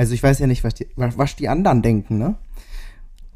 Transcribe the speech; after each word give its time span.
Also 0.00 0.14
ich 0.14 0.22
weiß 0.22 0.38
ja 0.38 0.46
nicht, 0.46 0.64
was 0.64 0.72
die, 0.72 0.86
was, 0.96 1.36
die 1.36 1.50
anderen 1.50 1.82
denken, 1.82 2.16
ne? 2.16 2.36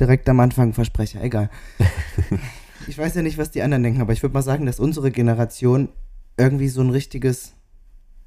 Direkt 0.01 0.27
am 0.31 0.41
Anfang 0.41 0.73
Versprecher, 0.73 1.23
egal. 1.23 1.51
ich 2.89 2.97
weiß 2.97 3.17
ja 3.17 3.21
nicht, 3.21 3.37
was 3.37 3.51
die 3.51 3.61
anderen 3.61 3.83
denken, 3.83 4.01
aber 4.01 4.15
ich 4.15 4.23
würde 4.23 4.33
mal 4.33 4.41
sagen, 4.41 4.65
dass 4.65 4.81
unsere 4.81 5.11
Generation 5.11 5.91
irgendwie 6.39 6.69
so 6.69 6.81
ein 6.81 6.89
richtiges, 6.89 7.53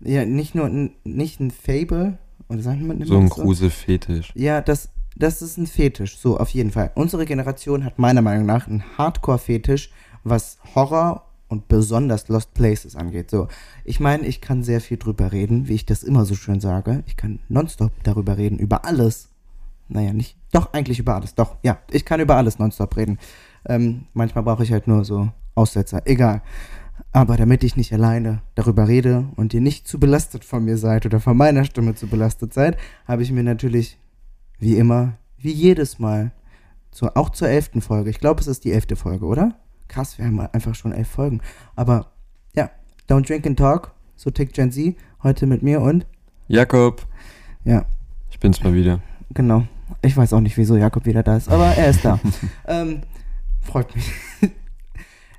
ja, 0.01 0.23
nicht 0.23 0.53
nur 0.53 0.67
ein, 0.67 0.91
nicht 1.03 1.39
ein 1.39 1.49
Fable, 1.49 2.19
oder 2.47 2.61
sagen 2.61 2.85
wir 2.85 3.07
So 3.07 3.17
ein 3.17 3.27
Gruselfetisch. 3.27 4.31
Ja, 4.35 4.61
das, 4.61 4.89
das 5.15 5.41
ist 5.41 5.57
ein 5.57 5.65
Fetisch, 5.65 6.19
so 6.19 6.37
auf 6.37 6.49
jeden 6.51 6.69
Fall. 6.69 6.91
Unsere 6.93 7.25
Generation 7.25 7.83
hat 7.83 7.97
meiner 7.97 8.21
Meinung 8.21 8.45
nach 8.45 8.67
einen 8.67 8.83
Hardcore-Fetisch, 8.99 9.89
was 10.23 10.59
Horror 10.75 11.26
und 11.47 11.67
besonders 11.67 12.27
Lost 12.27 12.53
Places 12.53 12.95
angeht. 12.95 13.29
So, 13.31 13.47
ich 13.83 13.99
meine, 13.99 14.25
ich 14.27 14.41
kann 14.41 14.63
sehr 14.63 14.81
viel 14.81 14.97
drüber 14.97 15.31
reden, 15.31 15.67
wie 15.67 15.75
ich 15.75 15.85
das 15.85 16.03
immer 16.03 16.25
so 16.25 16.35
schön 16.35 16.59
sage. 16.59 17.03
Ich 17.07 17.15
kann 17.15 17.39
nonstop 17.49 17.91
darüber 18.03 18.37
reden, 18.37 18.59
über 18.59 18.85
alles. 18.85 19.29
Naja, 19.87 20.13
nicht. 20.13 20.37
Doch, 20.51 20.73
eigentlich 20.73 20.99
über 20.99 21.15
alles. 21.15 21.35
Doch, 21.35 21.55
ja, 21.63 21.79
ich 21.91 22.05
kann 22.05 22.19
über 22.19 22.35
alles 22.35 22.59
nonstop 22.59 22.97
reden. 22.97 23.17
Ähm, 23.65 24.05
manchmal 24.13 24.43
brauche 24.43 24.63
ich 24.63 24.71
halt 24.71 24.87
nur 24.87 25.05
so 25.05 25.29
Aussetzer. 25.55 26.01
Egal. 26.05 26.41
Aber 27.13 27.37
damit 27.37 27.63
ich 27.63 27.77
nicht 27.77 27.93
alleine 27.93 28.41
darüber 28.55 28.87
rede 28.87 29.27
und 29.37 29.53
ihr 29.53 29.61
nicht 29.61 29.87
zu 29.87 29.99
belastet 29.99 30.43
von 30.43 30.65
mir 30.65 30.77
seid 30.77 31.05
oder 31.05 31.19
von 31.19 31.37
meiner 31.37 31.63
Stimme 31.63 31.95
zu 31.95 32.07
belastet 32.07 32.53
seid, 32.53 32.77
habe 33.05 33.23
ich 33.23 33.31
mir 33.31 33.43
natürlich, 33.43 33.97
wie 34.59 34.77
immer, 34.77 35.17
wie 35.37 35.51
jedes 35.51 35.99
Mal, 35.99 36.31
zu, 36.91 37.15
auch 37.15 37.29
zur 37.29 37.49
elften 37.49 37.81
Folge, 37.81 38.09
ich 38.09 38.19
glaube, 38.19 38.41
es 38.41 38.47
ist 38.47 38.65
die 38.65 38.71
elfte 38.71 38.95
Folge, 38.95 39.25
oder? 39.25 39.55
Krass, 39.87 40.17
wir 40.17 40.25
haben 40.25 40.39
einfach 40.39 40.75
schon 40.75 40.91
elf 40.91 41.07
Folgen. 41.07 41.41
Aber 41.75 42.11
ja, 42.55 42.69
Don't 43.09 43.27
Drink 43.27 43.45
and 43.45 43.57
Talk, 43.57 43.91
so 44.15 44.29
tickt 44.29 44.53
Gen 44.53 44.71
Z, 44.71 44.95
heute 45.23 45.45
mit 45.45 45.63
mir 45.63 45.81
und 45.81 46.05
Jakob. 46.47 47.05
Ja. 47.63 47.85
Ich 48.29 48.39
bin's 48.39 48.63
mal 48.63 48.73
wieder. 48.73 49.01
Genau. 49.33 49.67
Ich 50.01 50.15
weiß 50.15 50.33
auch 50.33 50.39
nicht, 50.39 50.57
wieso 50.57 50.77
Jakob 50.77 51.05
wieder 51.05 51.23
da 51.23 51.37
ist, 51.37 51.49
aber 51.49 51.67
er 51.67 51.89
ist 51.89 52.03
da. 52.03 52.19
ähm, 52.67 53.01
freut 53.61 53.93
mich. 53.95 54.11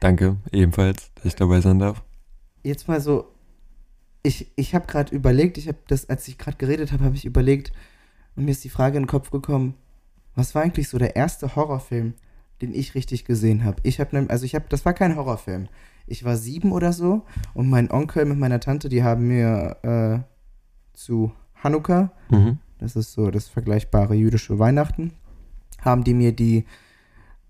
Danke, 0.00 0.36
ebenfalls, 0.52 1.12
dass 1.14 1.26
ich 1.26 1.36
dabei 1.36 1.60
sein 1.60 1.78
darf. 1.78 2.02
Jetzt 2.62 2.88
mal 2.88 3.00
so, 3.00 3.32
ich, 4.22 4.50
ich 4.56 4.74
habe 4.74 4.86
gerade 4.86 5.14
überlegt, 5.14 5.58
ich 5.58 5.68
habe 5.68 5.78
das, 5.88 6.08
als 6.08 6.28
ich 6.28 6.38
gerade 6.38 6.56
geredet 6.56 6.92
habe, 6.92 7.04
habe 7.04 7.16
ich 7.16 7.24
überlegt 7.24 7.72
und 8.36 8.44
mir 8.44 8.50
ist 8.50 8.64
die 8.64 8.68
Frage 8.68 8.96
in 8.96 9.04
den 9.04 9.08
Kopf 9.08 9.30
gekommen, 9.30 9.74
was 10.34 10.54
war 10.54 10.62
eigentlich 10.62 10.88
so 10.88 10.98
der 10.98 11.16
erste 11.16 11.56
Horrorfilm, 11.56 12.14
den 12.60 12.74
ich 12.74 12.94
richtig 12.94 13.24
gesehen 13.24 13.64
habe? 13.64 13.78
Ich 13.82 14.00
habe, 14.00 14.26
also 14.28 14.44
ich 14.44 14.54
habe, 14.54 14.66
das 14.68 14.84
war 14.84 14.92
kein 14.92 15.16
Horrorfilm. 15.16 15.68
Ich 16.06 16.24
war 16.24 16.36
sieben 16.36 16.72
oder 16.72 16.92
so 16.92 17.22
und 17.54 17.68
mein 17.68 17.90
Onkel 17.90 18.24
mit 18.24 18.38
meiner 18.38 18.60
Tante, 18.60 18.88
die 18.88 19.02
haben 19.02 19.28
mir 19.28 19.76
äh, 19.82 20.18
zu 20.94 21.32
Hanukkah, 21.62 22.12
mhm. 22.30 22.58
das 22.78 22.96
ist 22.96 23.12
so 23.12 23.30
das 23.30 23.48
vergleichbare 23.48 24.14
jüdische 24.14 24.58
Weihnachten, 24.58 25.12
haben 25.80 26.04
die 26.04 26.14
mir 26.14 26.32
die 26.32 26.64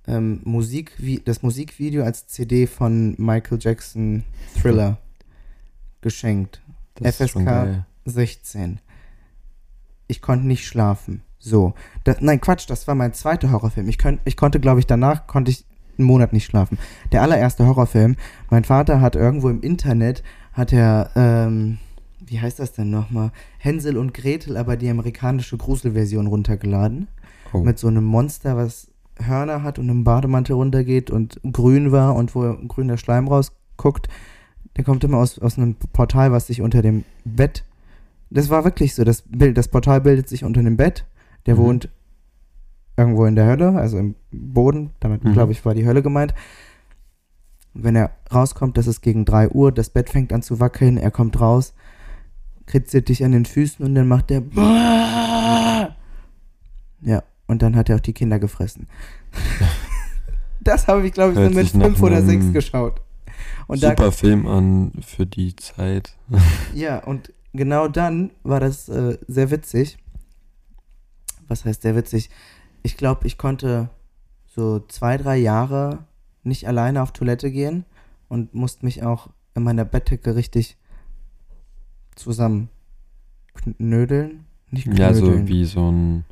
ähm, 0.06 0.41
Musik, 0.45 0.92
wie, 0.98 1.20
das 1.20 1.42
Musikvideo 1.42 2.03
als 2.03 2.27
CD 2.27 2.67
von 2.67 3.14
Michael 3.19 3.59
Jackson 3.61 4.25
Thriller 4.61 4.98
geschenkt. 6.01 6.62
Das 6.95 7.17
FSK 7.17 7.84
16. 8.06 8.81
Ich 10.09 10.23
konnte 10.23 10.47
nicht 10.47 10.67
schlafen. 10.67 11.23
So. 11.39 11.75
Das, 12.05 12.20
nein, 12.20 12.41
Quatsch, 12.41 12.69
das 12.69 12.86
war 12.89 12.94
mein 12.94 13.14
zweiter 13.14 13.50
Horrorfilm. 13.50 13.89
Ich, 13.89 13.98
könnt, 13.98 14.20
ich 14.25 14.36
konnte, 14.36 14.61
glaube 14.61 14.81
ich, 14.81 14.86
danach 14.86 15.27
konnte 15.27 15.50
ich 15.50 15.64
einen 15.98 16.06
Monat 16.06 16.33
nicht 16.33 16.45
schlafen. 16.45 16.78
Der 17.12 17.22
allererste 17.22 17.67
Horrorfilm, 17.67 18.17
mein 18.50 18.64
Vater 18.64 19.00
hat 19.00 19.17
irgendwo 19.17 19.48
im 19.48 19.61
Internet, 19.61 20.22
hat 20.53 20.72
er, 20.72 21.11
ähm, 21.17 21.78
wie 22.20 22.41
heißt 22.41 22.58
das 22.58 22.72
denn 22.72 22.91
nochmal? 22.91 23.33
Hänsel 23.58 23.97
und 23.97 24.14
Gretel, 24.14 24.56
aber 24.56 24.77
die 24.77 24.89
amerikanische 24.89 25.56
Gruselversion 25.56 26.27
runtergeladen. 26.27 27.08
Oh. 27.52 27.58
Mit 27.58 27.78
so 27.78 27.89
einem 27.89 28.05
Monster, 28.05 28.56
was 28.56 28.89
Hörner 29.20 29.62
hat 29.62 29.78
und 29.78 29.89
im 29.89 30.05
Bademantel 30.05 30.55
runtergeht 30.55 31.11
und 31.11 31.41
grün 31.50 31.91
war 31.92 32.14
und 32.14 32.34
wo 32.34 32.55
grüner 32.68 32.98
Schleim 32.98 33.27
rausguckt, 33.27 34.08
der 34.77 34.85
kommt 34.85 35.02
immer 35.02 35.18
aus, 35.18 35.39
aus 35.39 35.58
einem 35.58 35.74
Portal, 35.74 36.30
was 36.30 36.46
sich 36.46 36.62
unter 36.62 36.83
dem 36.83 37.05
Bett. 37.24 37.64
Das 38.30 38.51
war 38.51 38.64
wirklich 38.64 38.95
so. 38.95 39.05
Das, 39.05 39.23
Bild, 39.23 39.57
das 39.57 39.68
Portal 39.68 40.01
bildet 40.01 40.29
sich 40.29 40.45
unter 40.45 40.62
dem 40.62 40.77
Bett. 40.77 41.05
Der 41.48 41.57
mhm. 41.57 41.61
wohnt 41.61 41.89
irgendwo 42.98 43.25
in 43.25 43.35
der 43.35 43.47
Hölle, 43.47 43.70
also 43.70 43.97
im 43.97 44.14
Boden. 44.31 44.91
Damit, 45.01 45.25
mhm. 45.25 45.33
glaube 45.33 45.53
ich, 45.53 45.64
war 45.64 45.75
die 45.75 45.86
Hölle 45.86 46.03
gemeint. 46.03 46.35
Wenn 47.73 47.97
er 47.97 48.11
rauskommt, 48.33 48.77
das 48.77 48.86
ist 48.86 49.01
gegen 49.01 49.25
3 49.25 49.51
Uhr, 49.51 49.73
das 49.73 49.89
Bett 49.89 50.11
fängt 50.11 50.33
an 50.33 50.42
zu 50.42 50.61
wackeln, 50.61 50.98
er 50.98 51.11
kommt 51.11 51.41
raus, 51.41 51.73
kritzelt 52.67 53.09
dich 53.09 53.25
an 53.25 53.33
den 53.33 53.47
Füßen 53.47 53.85
und 53.85 53.95
dann 53.95 54.09
macht 54.09 54.31
der. 54.31 54.42
Ja, 57.01 57.23
und 57.47 57.63
dann 57.63 57.77
hat 57.77 57.89
er 57.89 57.97
auch 57.97 58.01
die 58.01 58.13
Kinder 58.13 58.39
gefressen. 58.39 58.89
das 60.61 60.86
habe 60.86 61.07
ich, 61.07 61.13
glaube 61.13 61.33
ich, 61.33 61.39
so 61.39 61.55
mit 61.55 61.69
fünf 61.69 62.03
oder 62.03 62.23
sechs 62.23 62.53
geschaut. 62.53 63.01
Und 63.69 63.80
super 63.80 63.95
da, 63.95 64.11
Film 64.11 64.47
an 64.47 64.92
für 65.01 65.25
die 65.25 65.55
Zeit. 65.57 66.15
ja, 66.75 66.98
und 66.98 67.33
genau 67.53 67.89
dann 67.89 68.33
war 68.42 68.61
das 68.61 68.89
äh, 68.89 69.19
sehr 69.29 69.51
witzig. 69.51 69.98
Was 71.48 71.64
heißt 71.64 71.83
sehr 71.83 71.97
witzig? 71.97 72.31
Ich 72.83 72.97
glaube, 72.97 73.27
ich 73.27 73.39
konnte 73.39 73.91
so 74.47 74.81
zwei, 74.89 75.17
drei 75.17 75.36
Jahre 75.36 76.05
nicht 76.42 76.69
alleine 76.69 77.03
auf 77.03 77.13
Toilette 77.13 77.51
gehen 77.51 77.85
und 78.29 78.55
musste 78.55 78.85
mich 78.85 79.03
auch 79.03 79.29
in 79.55 79.63
meiner 79.63 79.85
Bettdecke 79.85 80.36
richtig 80.36 80.77
zusammen 82.14 82.69
knödeln. 83.55 84.45
Nicht 84.70 84.85
knödeln. 84.85 85.09
Ja, 85.09 85.14
so 85.14 85.48
wie 85.48 85.64
so 85.64 85.91
ein 85.91 86.25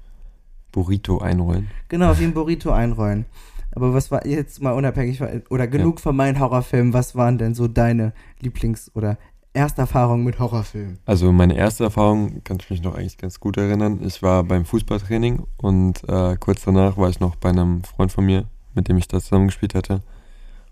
Burrito 0.73 1.19
einrollen. 1.19 1.69
Genau, 1.89 2.19
wie 2.19 2.25
ein 2.25 2.35
Burrito 2.35 2.71
einrollen. 2.71 3.25
Aber 3.73 3.93
was 3.93 4.11
war 4.11 4.27
jetzt 4.27 4.63
mal 4.63 4.73
unabhängig 4.73 5.21
oder 5.51 5.67
genug 5.67 5.99
ja. 5.99 6.03
von 6.03 6.17
meinen 6.17 6.39
Horrorfilmen, 6.41 6.93
was 6.93 7.15
waren 7.15 7.39
denn 7.39 7.55
so 7.55 7.69
deine 7.69 8.13
Lieblings- 8.41 8.91
oder 8.95 9.19
erste 9.57 9.81
Erfahrungen 9.81 10.23
mit 10.23 10.39
Horrorfilmen? 10.39 10.99
Also 11.07 11.33
meine 11.33 11.57
erste 11.57 11.85
Erfahrung 11.85 12.45
kann 12.45 12.59
ich 12.61 12.71
mich 12.71 12.83
noch 12.83 12.95
eigentlich 12.95 13.19
ganz 13.19 13.41
gut 13.41 13.57
erinnern. 13.57 14.01
Ich 14.05 14.23
war 14.23 14.45
beim 14.45 14.65
Fußballtraining 14.65 15.45
und 15.57 16.09
äh, 16.09 16.37
kurz 16.39 16.63
danach 16.65 16.97
war 16.97 17.09
ich 17.09 17.19
noch 17.19 17.35
bei 17.37 17.49
einem 17.49 17.83
Freund 17.83 18.13
von 18.13 18.25
mir, 18.25 18.45
mit 18.75 18.89
dem 18.89 18.99
ich 18.99 19.09
da 19.09 19.21
zusammengespielt 19.21 19.75
hatte. 19.75 20.03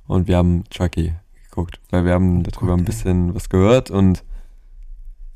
Und 0.07 0.29
wir 0.29 0.37
haben 0.37 0.65
Chucky 0.71 1.15
geguckt, 1.49 1.81
weil 1.91 2.05
wir 2.05 2.13
haben 2.13 2.43
darüber 2.45 2.73
Gott, 2.73 2.81
ein 2.81 2.85
bisschen 2.85 3.29
ey. 3.31 3.35
was 3.35 3.49
gehört 3.49 3.91
und 3.91 4.23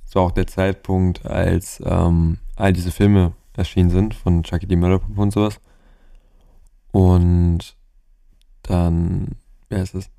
es 0.04 0.14
war 0.14 0.22
auch 0.22 0.30
der 0.30 0.46
Zeitpunkt, 0.46 1.26
als 1.26 1.82
ähm, 1.84 2.38
all 2.56 2.72
diese 2.72 2.90
Filme 2.90 3.32
erschienen 3.54 3.90
sind, 3.90 4.14
von 4.14 4.42
Chucky 4.42 4.66
die 4.66 4.76
Mörderpuppe 4.76 5.20
und 5.20 5.32
sowas. 5.32 5.60
Und 6.92 7.76
dann, 8.62 9.36
wer 9.68 9.82
ist 9.82 9.94
es? 9.94 10.10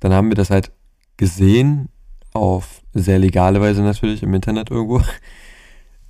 Dann 0.00 0.12
haben 0.12 0.28
wir 0.28 0.34
das 0.34 0.50
halt 0.50 0.72
gesehen, 1.16 1.88
auf 2.32 2.82
sehr 2.94 3.18
legale 3.18 3.60
Weise 3.60 3.82
natürlich 3.82 4.22
im 4.22 4.34
Internet 4.34 4.70
irgendwo. 4.70 5.02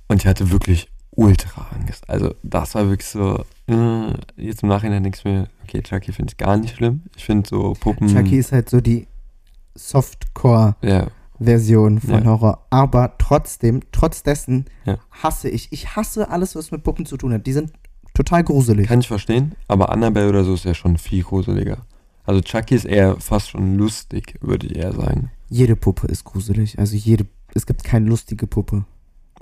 Und 0.07 0.21
ich 0.21 0.27
hatte 0.27 0.51
wirklich 0.51 0.89
ultra 1.11 1.67
Angst. 1.75 2.09
Also 2.09 2.35
das 2.43 2.75
war 2.75 2.89
wirklich 2.89 3.07
so, 3.07 3.43
äh, 3.67 4.13
jetzt 4.37 4.63
im 4.63 4.69
Nachhinein 4.69 5.03
denke 5.03 5.17
ich 5.17 5.25
mir, 5.25 5.47
okay, 5.63 5.81
Chucky 5.81 6.11
finde 6.11 6.31
ich 6.31 6.37
gar 6.37 6.57
nicht 6.57 6.75
schlimm. 6.75 7.03
Ich 7.15 7.25
finde 7.25 7.47
so 7.47 7.73
Puppen... 7.79 8.07
Chucky 8.07 8.37
ist 8.37 8.51
halt 8.51 8.69
so 8.69 8.81
die 8.81 9.07
Softcore... 9.75 10.75
Ja 10.81 11.07
Version 11.41 11.99
von 11.99 12.23
ja. 12.23 12.25
Horror. 12.25 12.65
Aber 12.69 13.15
trotzdem, 13.17 13.81
trotz 13.91 14.23
dessen 14.23 14.65
ja. 14.85 14.97
hasse 15.09 15.49
ich. 15.49 15.71
Ich 15.71 15.95
hasse 15.95 16.29
alles, 16.29 16.55
was 16.55 16.71
mit 16.71 16.83
Puppen 16.83 17.05
zu 17.05 17.17
tun 17.17 17.33
hat. 17.33 17.45
Die 17.47 17.53
sind 17.53 17.71
total 18.13 18.43
gruselig. 18.43 18.87
Kann 18.87 18.99
ich 18.99 19.07
verstehen, 19.07 19.55
aber 19.67 19.89
Annabelle 19.89 20.29
oder 20.29 20.43
so 20.43 20.53
ist 20.53 20.65
ja 20.65 20.73
schon 20.73 20.97
viel 20.97 21.23
gruseliger. 21.23 21.85
Also 22.23 22.41
Chucky 22.41 22.75
ist 22.75 22.85
eher 22.85 23.19
fast 23.19 23.49
schon 23.49 23.77
lustig, 23.77 24.35
würde 24.41 24.67
ich 24.67 24.75
eher 24.75 24.93
sagen. 24.93 25.31
Jede 25.49 25.75
Puppe 25.75 26.07
ist 26.07 26.23
gruselig. 26.23 26.79
Also 26.79 26.95
jede, 26.95 27.25
es 27.53 27.65
gibt 27.65 27.83
keine 27.83 28.07
lustige 28.07 28.47
Puppe. 28.47 28.85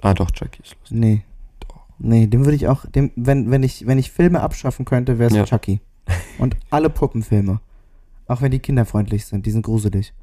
Ah, 0.01 0.13
doch, 0.13 0.31
Chucky 0.31 0.61
ist 0.63 0.75
lustig. 0.79 0.97
Nee. 0.97 1.21
Doch. 1.59 1.81
Nee, 1.99 2.27
dem 2.27 2.45
würde 2.45 2.55
ich 2.55 2.67
auch, 2.67 2.85
dem, 2.85 3.11
wenn, 3.15 3.51
wenn 3.51 3.63
ich, 3.63 3.85
wenn 3.85 3.99
ich 3.99 4.11
Filme 4.11 4.41
abschaffen 4.41 4.85
könnte, 4.85 5.19
wäre 5.19 5.29
es 5.29 5.35
ja. 5.35 5.45
Chucky. 5.45 5.81
Und 6.39 6.55
alle 6.69 6.89
Puppenfilme. 6.89 7.59
Auch 8.27 8.41
wenn 8.41 8.51
die 8.51 8.59
kinderfreundlich 8.59 9.25
sind, 9.25 9.45
die 9.45 9.51
sind 9.51 9.63
gruselig. 9.65 10.13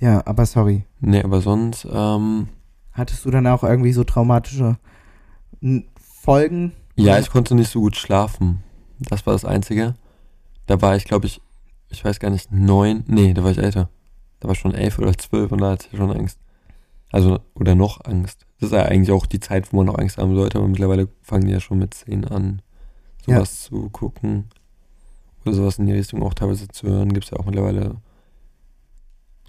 Ja, 0.00 0.26
aber 0.26 0.46
sorry. 0.46 0.84
Nee, 1.00 1.22
aber 1.22 1.40
sonst, 1.40 1.86
ähm, 1.90 2.48
Hattest 2.92 3.24
du 3.24 3.30
dann 3.30 3.46
auch 3.46 3.62
irgendwie 3.62 3.92
so 3.92 4.04
traumatische 4.04 4.76
Folgen? 5.96 6.72
Ja, 6.96 7.18
ich 7.18 7.30
konnte 7.30 7.54
nicht 7.54 7.70
so 7.70 7.80
gut 7.80 7.96
schlafen. 7.96 8.62
Das 8.98 9.24
war 9.26 9.32
das 9.32 9.44
Einzige. 9.44 9.94
Da 10.70 10.80
war 10.80 10.94
ich, 10.94 11.04
glaube 11.04 11.26
ich, 11.26 11.40
ich 11.88 12.04
weiß 12.04 12.20
gar 12.20 12.30
nicht, 12.30 12.52
neun, 12.52 13.02
nee, 13.08 13.34
da 13.34 13.42
war 13.42 13.50
ich 13.50 13.58
älter. 13.58 13.90
Da 14.38 14.46
war 14.46 14.52
ich 14.52 14.60
schon 14.60 14.72
elf 14.72 15.00
oder 15.00 15.18
zwölf 15.18 15.50
und 15.50 15.60
da 15.60 15.72
hatte 15.72 15.88
ich 15.90 15.98
schon 15.98 16.12
Angst. 16.12 16.38
Also, 17.10 17.40
oder 17.54 17.74
noch 17.74 18.04
Angst. 18.04 18.46
Das 18.60 18.70
ist 18.70 18.76
ja 18.76 18.84
eigentlich 18.84 19.10
auch 19.10 19.26
die 19.26 19.40
Zeit, 19.40 19.72
wo 19.72 19.78
man 19.78 19.86
noch 19.86 19.98
Angst 19.98 20.16
haben 20.16 20.36
sollte, 20.36 20.58
aber 20.58 20.68
mittlerweile 20.68 21.08
fangen 21.22 21.46
die 21.46 21.52
ja 21.52 21.58
schon 21.58 21.80
mit 21.80 21.92
zehn 21.92 22.24
an, 22.24 22.62
sowas 23.26 23.64
ja. 23.64 23.68
zu 23.68 23.90
gucken. 23.90 24.44
Oder 25.44 25.54
sowas 25.54 25.80
in 25.80 25.86
die 25.86 25.92
Richtung 25.92 26.22
auch 26.22 26.34
teilweise 26.34 26.68
zu 26.68 26.86
hören. 26.86 27.12
Gibt 27.12 27.24
es 27.24 27.32
ja 27.32 27.38
auch 27.40 27.46
mittlerweile 27.46 27.96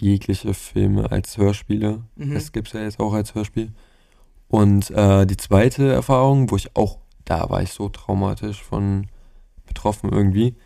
jegliche 0.00 0.54
Filme 0.54 1.08
als 1.12 1.38
Hörspiele. 1.38 2.02
Mhm. 2.16 2.34
Das 2.34 2.50
gibt 2.50 2.66
es 2.66 2.74
ja 2.74 2.80
jetzt 2.80 2.98
auch 2.98 3.12
als 3.12 3.36
Hörspiel. 3.36 3.70
Und 4.48 4.90
äh, 4.90 5.24
die 5.24 5.36
zweite 5.36 5.92
Erfahrung, 5.92 6.50
wo 6.50 6.56
ich 6.56 6.74
auch, 6.74 6.98
da 7.24 7.48
war 7.48 7.62
ich 7.62 7.70
so 7.70 7.88
traumatisch 7.88 8.60
von 8.60 9.06
betroffen 9.66 10.10
irgendwie. 10.10 10.56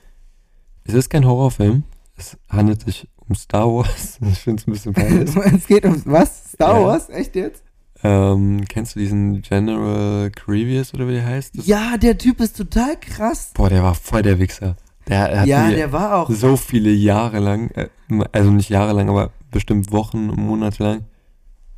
Es 0.87 0.95
ist 0.95 1.11
kein 1.11 1.27
Horrorfilm. 1.27 1.85
Es 2.17 2.37
handelt 2.49 2.83
sich 2.83 3.09
um 3.29 3.35
Star 3.35 3.67
Wars. 3.67 4.19
Ich 4.31 4.39
finde 4.39 4.61
es 4.63 4.67
ein 4.69 4.73
bisschen 4.73 4.93
peinlich. 4.95 5.37
es 5.55 5.67
geht 5.67 5.85
um 5.85 6.01
was? 6.07 6.53
Star 6.53 6.81
Ja. 6.81 6.87
Wars? 6.87 7.09
Echt 7.11 7.35
jetzt? 7.37 7.63
ähm, 8.05 8.65
kennst 8.69 8.95
du 8.95 9.01
diesen 9.01 9.41
General 9.43 10.31
Grievous 10.31 10.93
oder 10.95 11.09
wie 11.09 11.13
der 11.13 11.25
heißt? 11.27 11.59
Das, 11.59 11.67
Ja, 11.67 11.97
der 11.97 12.19
Typ 12.19 12.41
ist 12.41 12.57
total 12.57 12.97
krass. 13.01 13.53
Boah, 13.55 13.69
der 13.71 13.83
war 13.83 13.95
voll 13.95 14.23
der 14.23 14.39
Wichser. 14.39 14.77
Der 15.09 15.41
hat 15.41 15.47
Ja, 15.47 15.71
der 15.71 15.93
war 15.93 16.17
auch. 16.17 16.31
so 16.31 16.57
viele 16.57 16.91
Jahre 16.91 17.39
lang, 17.39 17.71
äh, 17.71 17.89
also 18.33 18.51
nicht 18.51 18.69
Jahre 18.71 18.93
lang, 18.93 19.09
aber 19.09 19.31
bestimmt 19.51 19.93
Wochen, 19.93 20.27
Monate 20.27 20.83
lang, 20.83 21.05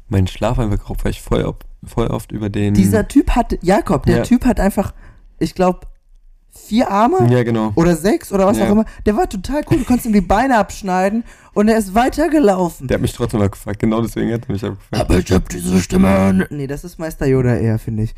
meinen 0.08 0.26
Schlaf 0.26 0.58
einfach 0.58 0.78
geraubt, 0.78 1.04
weil 1.04 1.12
ich 1.12 1.20
voll, 1.22 1.54
voll 1.84 2.06
oft 2.08 2.32
über 2.32 2.49
den. 2.49 2.75
Dieser 2.75 3.06
Typ 3.06 3.31
hat, 3.31 3.56
Jakob, 3.62 4.04
der 4.06 4.19
Ja. 4.19 4.22
Typ 4.25 4.44
hat 4.44 4.58
einfach, 4.61 4.94
ich 5.38 5.54
glaube, 5.54 5.81
vier 6.66 6.90
Arme 6.90 7.26
Ja, 7.31 7.43
genau. 7.43 7.72
oder 7.76 7.96
sechs 7.96 8.32
oder 8.32 8.46
was 8.46 8.58
Ja. 8.58 8.66
auch 8.66 8.72
immer. 8.72 8.84
Der 9.06 9.16
war 9.16 9.28
total 9.28 9.62
cool. 9.70 9.78
Du 9.78 9.84
konntest 9.84 10.06
ihm 10.06 10.12
die 10.12 10.20
Beine 10.20 10.58
abschneiden 10.58 11.25
und 11.55 11.69
er 11.69 11.78
ist 11.78 11.94
weitergelaufen. 11.94 12.88
Der 12.88 12.96
hat 12.96 13.02
mich 13.02 13.12
trotzdem 13.12 13.40
abgefuckt. 13.40 13.78
Genau 13.78 14.00
deswegen 14.02 14.32
hat 14.32 14.43
er 14.49 14.52
mich 14.52 14.64
abgefuckt. 14.64 14.96
Aber 15.00 15.19
ich 15.19 15.31
hab 15.32 15.49
diese 15.49 15.81
Stimme. 15.81 16.46
Nee, 16.50 16.66
das 16.66 16.84
ist 16.84 16.99
Meister 16.99 17.26
Yoda 17.26 17.55
eher, 17.56 17.78
finde 17.78 18.02
ich. 18.05 18.14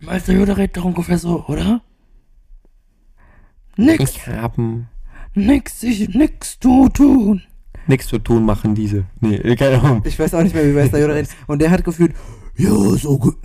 Meister 0.00 0.32
Yoda 0.32 0.54
redet 0.54 0.76
doch 0.76 0.84
ungefähr 0.84 1.18
so, 1.18 1.44
oder? 1.46 1.80
Nix, 3.76 4.02
Ich 4.10 4.26
haben 4.26 4.88
nix, 5.34 5.82
ich, 5.82 6.08
nix 6.14 6.58
zu 6.60 6.88
tun. 6.90 7.42
nichts 7.86 8.06
zu 8.06 8.18
tun, 8.18 8.44
machen 8.44 8.74
diese. 8.74 9.04
Nee, 9.20 9.56
keine 9.56 9.80
Ahnung. 9.82 10.02
Ich 10.04 10.18
weiß 10.18 10.34
auch 10.34 10.42
nicht 10.42 10.54
mehr, 10.54 10.64
wie 10.66 10.72
Meister 10.72 10.98
Yoda 10.98 11.14
redet. 11.14 11.30
Und 11.46 11.60
der 11.60 11.70
hat 11.70 11.84
gefühlt, 11.84 12.14
ja, 12.56 12.70
so 12.70 13.18
gut. 13.18 13.36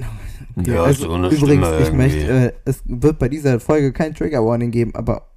Okay, 0.55 0.77
also, 0.77 1.15
übrigens, 1.29 1.67
ich 1.81 1.91
möchte, 1.93 2.27
äh, 2.27 2.53
es 2.65 2.81
wird 2.85 3.19
bei 3.19 3.29
dieser 3.29 3.59
Folge 3.59 3.91
kein 3.93 4.13
Trigger 4.13 4.45
Warning 4.45 4.71
geben, 4.71 4.95
aber 4.95 5.29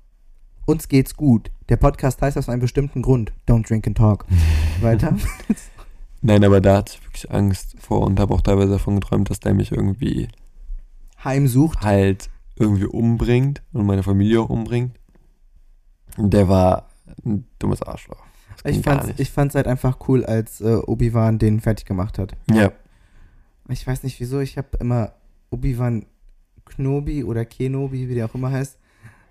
uns 0.67 0.89
geht's 0.89 1.17
gut. 1.17 1.51
Der 1.69 1.77
Podcast 1.77 2.23
heißt 2.23 2.39
aus 2.39 2.49
einem 2.49 2.61
bestimmten 2.61 3.03
Grund. 3.03 3.33
Don't 3.49 3.67
drink 3.67 3.87
and 3.87 3.97
talk. 3.97 4.27
Weiter. 4.81 5.17
Nein, 6.21 6.45
aber 6.45 6.61
da 6.61 6.79
hatte 6.79 6.95
ich 6.95 7.05
wirklich 7.05 7.31
Angst 7.31 7.77
vor 7.81 8.03
und 8.03 8.21
habe 8.21 8.35
auch 8.35 8.43
teilweise 8.43 8.73
davon 8.73 8.95
geträumt, 9.01 9.29
dass 9.29 9.41
der 9.41 9.55
mich 9.55 9.73
irgendwie 9.73 10.29
Heimsucht. 11.25 11.81
halt 11.81 12.31
irgendwie 12.57 12.87
umbringt 12.87 13.63
und 13.73 13.87
meine 13.87 14.03
Familie 14.03 14.41
auch 14.41 14.51
umbringt. 14.51 14.99
Und 16.17 16.33
der 16.33 16.49
war 16.49 16.89
ein 17.25 17.47
dummes 17.59 17.83
Arschloch. 17.83 18.23
Ich 18.65 18.81
fand's, 18.83 19.09
ich 19.17 19.31
fand's 19.31 19.55
halt 19.55 19.67
einfach 19.67 19.99
cool, 20.07 20.25
als 20.25 20.61
äh, 20.61 20.77
Obi-Wan 20.77 21.39
den 21.39 21.61
fertig 21.61 21.87
gemacht 21.87 22.19
hat. 22.19 22.37
ja, 22.53 22.71
Ich 23.69 23.87
weiß 23.87 24.03
nicht 24.03 24.19
wieso, 24.21 24.41
ich 24.41 24.59
habe 24.59 24.77
immer 24.81 25.13
Obi-Wan 25.51 26.07
Knobi 26.65 27.25
oder 27.25 27.45
Kenobi, 27.45 28.09
wie 28.09 28.15
der 28.15 28.27
auch 28.27 28.35
immer 28.35 28.51
heißt, 28.51 28.79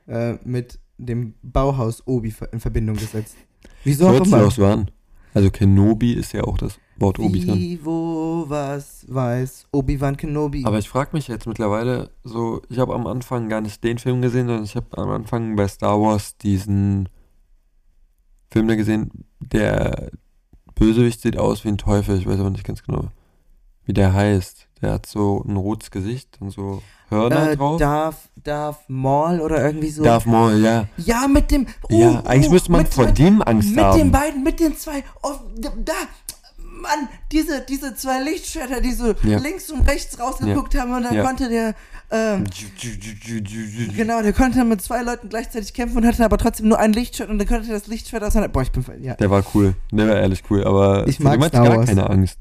äh, 0.08 0.34
mit 0.44 0.80
dem 0.98 1.34
Bauhaus 1.42 2.06
Obi 2.06 2.34
in 2.52 2.60
Verbindung 2.60 2.96
gesetzt. 2.96 3.36
Wieso 3.84 4.08
auch 4.08 4.24
immer. 4.24 4.52
so 4.52 4.66
an. 4.66 4.92
Also 5.34 5.50
Kenobi 5.50 6.14
ist 6.14 6.34
ja 6.34 6.44
auch 6.44 6.58
das 6.58 6.78
Wort 6.98 7.18
Obi 7.18 7.46
drin. 7.46 7.56
Wie, 7.56 7.80
wo, 7.84 8.46
was, 8.48 9.06
weiß 9.08 9.68
Obi-Wan 9.72 10.18
Kenobi. 10.18 10.66
Aber 10.66 10.78
ich 10.78 10.90
frage 10.90 11.12
mich 11.14 11.28
jetzt 11.28 11.48
mittlerweile 11.48 12.12
so, 12.24 12.62
ich 12.70 12.78
habe 12.78 12.94
am 12.94 13.08
Anfang 13.08 13.50
gar 13.50 13.62
nicht 13.62 13.84
den 13.84 13.98
Film 13.98 14.22
gesehen, 14.22 14.48
sondern 14.48 14.66
ich 14.66 14.76
habe 14.76 14.98
am 14.98 15.10
Anfang 15.10 15.56
bei 15.56 15.68
Star 15.68 16.00
Wars 16.00 16.38
diesen 16.38 17.10
Film 18.52 18.68
da 18.68 18.76
gesehen, 18.76 19.10
der 19.40 20.12
Bösewicht 20.76 21.22
sieht 21.22 21.38
aus 21.38 21.64
wie 21.64 21.70
ein 21.70 21.78
Teufel, 21.78 22.18
ich 22.18 22.28
weiß 22.28 22.40
aber 22.40 22.50
nicht 22.50 22.66
ganz 22.66 22.84
genau, 22.84 23.10
wie 23.86 23.94
der 23.94 24.14
heißt. 24.14 24.68
Der 24.82 24.94
hat 24.94 25.06
so 25.06 25.44
ein 25.48 25.56
rotes 25.58 25.92
Gesicht 25.92 26.38
und 26.40 26.50
so 26.52 26.82
Hörner 27.10 27.52
äh, 27.52 27.56
drauf. 27.58 27.80
Darth, 27.80 28.16
Darth 28.36 28.80
Maul 28.88 29.40
oder 29.42 29.64
irgendwie 29.64 29.90
so. 29.90 30.04
Darth 30.04 30.26
Maul, 30.26 30.58
ja. 30.64 30.86
Ja, 30.98 31.28
mit 31.28 31.52
dem. 31.52 31.68
Oh, 31.90 31.94
ja, 32.00 32.22
eigentlich 32.26 32.50
oh, 32.50 32.54
müsste 32.54 32.72
man 32.72 32.82
mit, 32.84 32.94
vor 32.94 33.06
mit, 33.06 33.18
dem 33.20 33.42
Angst 33.42 33.70
Mit 33.76 33.84
haben. 33.84 33.98
den 34.00 34.12
beiden, 34.12 34.44
mit 34.44 34.60
den 34.60 34.76
zwei. 34.78 35.04
Oh, 35.22 35.34
da. 35.86 35.94
Mann, 36.82 37.10
diese, 37.32 37.62
diese 37.62 37.94
zwei 37.94 38.24
Lichtschwerter, 38.24 38.82
die 38.82 38.92
so 38.94 39.14
Ja. 39.22 39.38
links 39.38 39.70
und 39.70 39.88
rechts 39.88 40.20
rausgeguckt 40.20 40.74
haben 40.80 40.92
und 40.96 41.04
dann 41.04 41.14
Ja. 41.14 41.24
konnte 41.24 41.48
der. 41.48 41.76
Ähm, 42.10 42.44
Genau, 43.96 44.22
der 44.24 44.34
konnte 44.34 44.64
mit 44.66 44.82
zwei 44.82 45.02
Leuten 45.04 45.30
gleichzeitig 45.30 45.74
kämpfen 45.74 45.98
und 45.98 46.06
hatte 46.08 46.26
aber 46.26 46.38
trotzdem 46.40 46.68
nur 46.70 46.80
ein 46.80 46.92
Lichtschwert 46.94 47.30
und 47.30 47.38
dann 47.38 47.48
konnte 47.48 47.70
das 47.70 47.86
Lichtschwert 47.88 48.24
auseinander. 48.24 48.52
Boah, 48.52 48.64
ich 48.64 48.72
bin. 48.72 48.84
Ja. 49.04 49.14
Der 49.16 49.30
war 49.30 49.44
cool, 49.54 49.76
der 49.92 50.08
war 50.08 50.16
ehrlich 50.16 50.44
cool, 50.50 50.64
aber 50.66 51.08
Ich 51.08 51.20
mag 51.20 51.36
Star 51.36 51.46
ich 51.64 51.70
gar 51.70 51.78
Wars. 51.78 51.86
keine 51.88 52.10
Angst. 52.10 52.40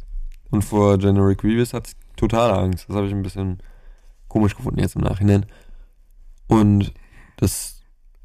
Und 0.50 0.62
vor 0.62 0.98
General 0.98 1.34
Grievous 1.34 1.72
hatte 1.72 1.90
ich 1.90 2.16
totale 2.16 2.54
Angst. 2.54 2.88
Das 2.88 2.96
habe 2.96 3.06
ich 3.06 3.12
ein 3.12 3.22
bisschen 3.22 3.58
komisch 4.28 4.56
gefunden 4.56 4.80
jetzt 4.80 4.96
im 4.96 5.02
Nachhinein. 5.02 5.46
Und 6.48 6.92
das 7.36 7.80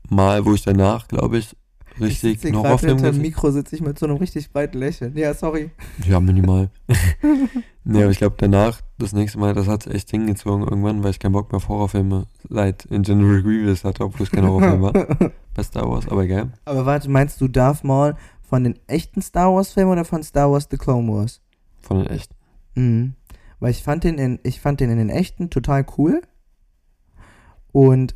Mal, 0.10 0.46
wo 0.46 0.54
ich 0.54 0.62
danach, 0.62 1.08
glaube 1.08 1.38
ich, 1.38 1.56
ich 1.96 2.02
richtig 2.02 2.46
einen 2.46 2.54
gerade 2.54 2.68
Horrorfilm 2.68 2.98
hinter 2.98 3.12
dem 3.12 3.22
Mikro, 3.22 3.52
sitze 3.52 3.76
ich 3.76 3.82
mit 3.82 3.98
so 3.98 4.06
einem 4.06 4.18
richtig 4.18 4.52
breiten 4.52 4.78
Lächeln. 4.78 5.18
Ja, 5.18 5.34
sorry. 5.34 5.72
Ja, 6.06 6.20
minimal. 6.20 6.70
nee, 7.84 8.02
aber 8.02 8.12
ich 8.12 8.18
glaube 8.18 8.36
danach, 8.38 8.82
das 8.98 9.14
nächste 9.14 9.40
Mal, 9.40 9.54
das 9.54 9.68
hat 9.68 9.88
echt 9.88 10.12
hingezogen 10.12 10.68
irgendwann, 10.68 11.04
weil 11.04 11.12
ich 11.12 11.20
keinen 11.20 11.32
Bock 11.32 11.52
mehr 11.52 11.58
auf 11.58 11.70
Horrorfilme 11.70 12.28
seit 12.50 12.86
in 12.86 13.04
General 13.04 13.42
Grievous 13.42 13.84
hatte, 13.84 14.04
obwohl 14.04 14.26
es 14.26 14.32
kein 14.32 14.46
Horrorfilm 14.46 14.82
war. 14.82 14.94
Bei 15.54 15.64
Star 15.64 15.90
Wars, 15.90 16.08
aber 16.08 16.24
egal. 16.24 16.52
Aber 16.66 16.86
warte, 16.86 17.10
meinst 17.10 17.40
du 17.40 17.48
Darth 17.48 17.84
Maul 17.84 18.16
von 18.42 18.64
den 18.64 18.78
echten 18.88 19.22
Star 19.22 19.54
Wars 19.54 19.72
Filmen 19.72 19.94
oder 19.94 20.06
von 20.06 20.22
Star 20.22 20.52
Wars 20.52 20.68
The 20.70 20.78
Clone 20.78 21.12
Wars? 21.12 21.42
Von 21.86 22.00
den 22.00 22.08
echten. 22.08 22.36
Mhm. 22.76 23.14
Weil 23.60 23.72
ich 23.72 23.84
fand 23.84 24.04
den 24.04 24.18
in, 24.18 24.40
ich 24.44 24.60
fand 24.60 24.80
den 24.80 24.90
in 24.90 24.98
den 24.98 25.10
echten 25.10 25.50
total 25.50 25.86
cool. 25.98 26.22
Und 27.72 28.16